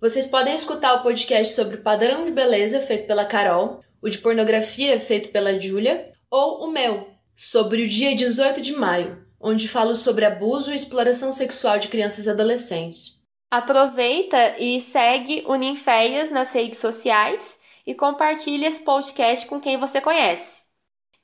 vocês 0.03 0.27
podem 0.27 0.53
escutar 0.53 0.95
o 0.95 1.01
podcast 1.01 1.53
sobre 1.53 1.77
padrão 1.77 2.25
de 2.25 2.31
beleza, 2.31 2.81
feito 2.81 3.07
pela 3.07 3.23
Carol, 3.23 3.81
o 4.01 4.09
de 4.09 4.17
pornografia, 4.17 4.99
feito 4.99 5.29
pela 5.29 5.57
Júlia, 5.57 6.11
ou 6.29 6.65
o 6.65 6.67
meu, 6.69 7.07
sobre 7.33 7.83
o 7.83 7.87
dia 7.87 8.13
18 8.13 8.59
de 8.59 8.75
maio, 8.75 9.25
onde 9.39 9.69
falo 9.69 9.95
sobre 9.95 10.25
abuso 10.25 10.73
e 10.73 10.75
exploração 10.75 11.31
sexual 11.31 11.79
de 11.79 11.87
crianças 11.87 12.25
e 12.25 12.29
adolescentes. 12.29 13.23
Aproveita 13.49 14.57
e 14.59 14.81
segue 14.81 15.41
o 15.47 15.55
Ninféias 15.55 16.29
nas 16.29 16.51
redes 16.51 16.79
sociais 16.79 17.57
e 17.87 17.95
compartilhe 17.95 18.65
esse 18.65 18.83
podcast 18.83 19.45
com 19.45 19.61
quem 19.61 19.77
você 19.77 20.01
conhece. 20.01 20.63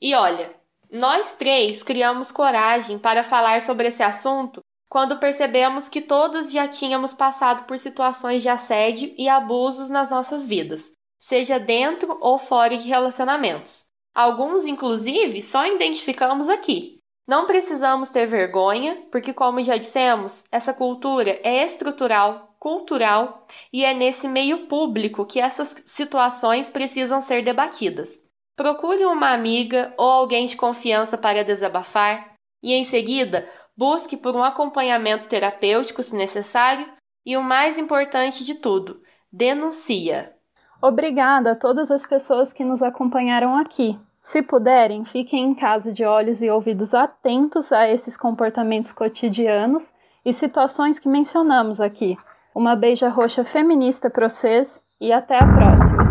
E 0.02 0.15
olha, 0.15 0.56
nós 0.89 1.36
três 1.36 1.84
criamos 1.84 2.32
coragem 2.32 2.98
para 2.98 3.26
falar 3.26 3.62
sobre 3.62 3.89
esse 3.89 4.02
assunto 4.02 4.62
quando 4.89 5.19
percebemos 5.19 5.88
que 5.88 6.02
todos 6.02 6.52
já 6.52 6.67
tínhamos 6.67 7.13
passado 7.13 7.65
por 7.65 7.78
situações 7.78 8.41
de 8.41 8.49
assédio 8.49 9.13
e 9.15 9.30
abusos 9.30 9.89
nas 9.89 10.10
nossas 10.10 10.47
vidas, 10.47 10.91
seja 11.19 11.60
dentro 11.60 12.17
ou 12.19 12.39
fora 12.39 12.75
de 12.75 12.88
relacionamentos. 12.88 13.86
Alguns, 14.15 14.65
inclusive, 14.65 15.41
só 15.41 15.67
identificamos 15.67 16.49
aqui. 16.49 16.97
Não 17.28 17.45
precisamos 17.45 18.10
ter 18.10 18.25
vergonha, 18.25 19.06
porque, 19.12 19.32
como 19.32 19.62
já 19.62 19.78
dissemos, 19.78 20.43
essa 20.52 20.73
cultura 20.73 21.39
é 21.43 21.63
estrutural, 21.63 22.56
cultural 22.60 23.45
e 23.71 23.86
é 23.86 23.93
nesse 23.93 24.28
meio 24.28 24.65
público 24.65 25.23
que 25.23 25.39
essas 25.39 25.75
situações 25.86 26.71
precisam 26.71 27.21
ser 27.21 27.43
debatidas. 27.43 28.23
Procure 28.58 29.06
uma 29.06 29.32
amiga 29.32 29.93
ou 29.95 30.10
alguém 30.10 30.47
de 30.47 30.58
confiança 30.58 31.17
para 31.17 31.43
desabafar 31.43 32.34
e, 32.63 32.73
em 32.73 32.84
seguida, 32.84 33.47
Busque 33.80 34.18
por 34.18 34.36
um 34.36 34.44
acompanhamento 34.44 35.30
terapêutico 35.30 36.04
se 36.04 36.13
necessário 36.13 36.86
e 37.26 37.38
o 37.38 37.42
mais 37.42 37.78
importante 37.78 38.44
de 38.44 38.56
tudo, 38.56 39.00
denuncia. 39.32 40.34
Obrigada 40.82 41.54
a 41.54 41.56
todas 41.56 41.89
as 41.89 42.06
pessoas 42.06 42.52
que 42.52 42.65
nos 42.65 42.84
acompanharam 42.84 43.56
aqui. 43.56 43.98
Se 44.22 44.42
puderem, 44.42 45.06
fiquem 45.06 45.46
em 45.46 45.56
casa 45.56 45.94
de 45.94 46.04
olhos 46.04 46.42
e 46.42 46.50
ouvidos 46.50 46.94
atentos 46.94 47.72
a 47.72 47.88
esses 47.88 48.18
comportamentos 48.18 48.92
cotidianos 48.92 49.94
e 50.26 50.34
situações 50.34 51.00
que 51.00 51.08
mencionamos 51.08 51.80
aqui. 51.80 52.18
Uma 52.54 52.76
beija 52.76 53.08
roxa 53.08 53.46
feminista 53.46 54.10
para 54.10 54.28
vocês 54.28 54.82
e 55.00 55.13
até 55.13 55.38
a 55.38 55.48
próxima. 55.48 56.04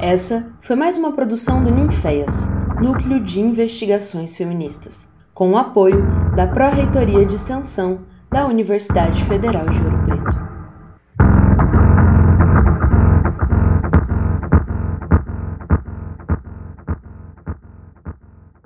Essa 0.00 0.52
foi 0.60 0.74
mais 0.74 0.96
uma 0.96 1.12
produção 1.12 1.62
do 1.62 1.70
Ninféias. 1.70 2.57
Núcleo 2.80 3.18
de 3.18 3.40
Investigações 3.40 4.36
Feministas, 4.36 5.12
com 5.34 5.50
o 5.50 5.56
apoio 5.56 6.06
da 6.36 6.46
Pró-Reitoria 6.46 7.26
de 7.26 7.34
Extensão 7.34 8.02
da 8.30 8.46
Universidade 8.46 9.24
Federal 9.24 9.68
de 9.68 9.80
Ouro 9.82 9.98
Preto. 10.04 10.27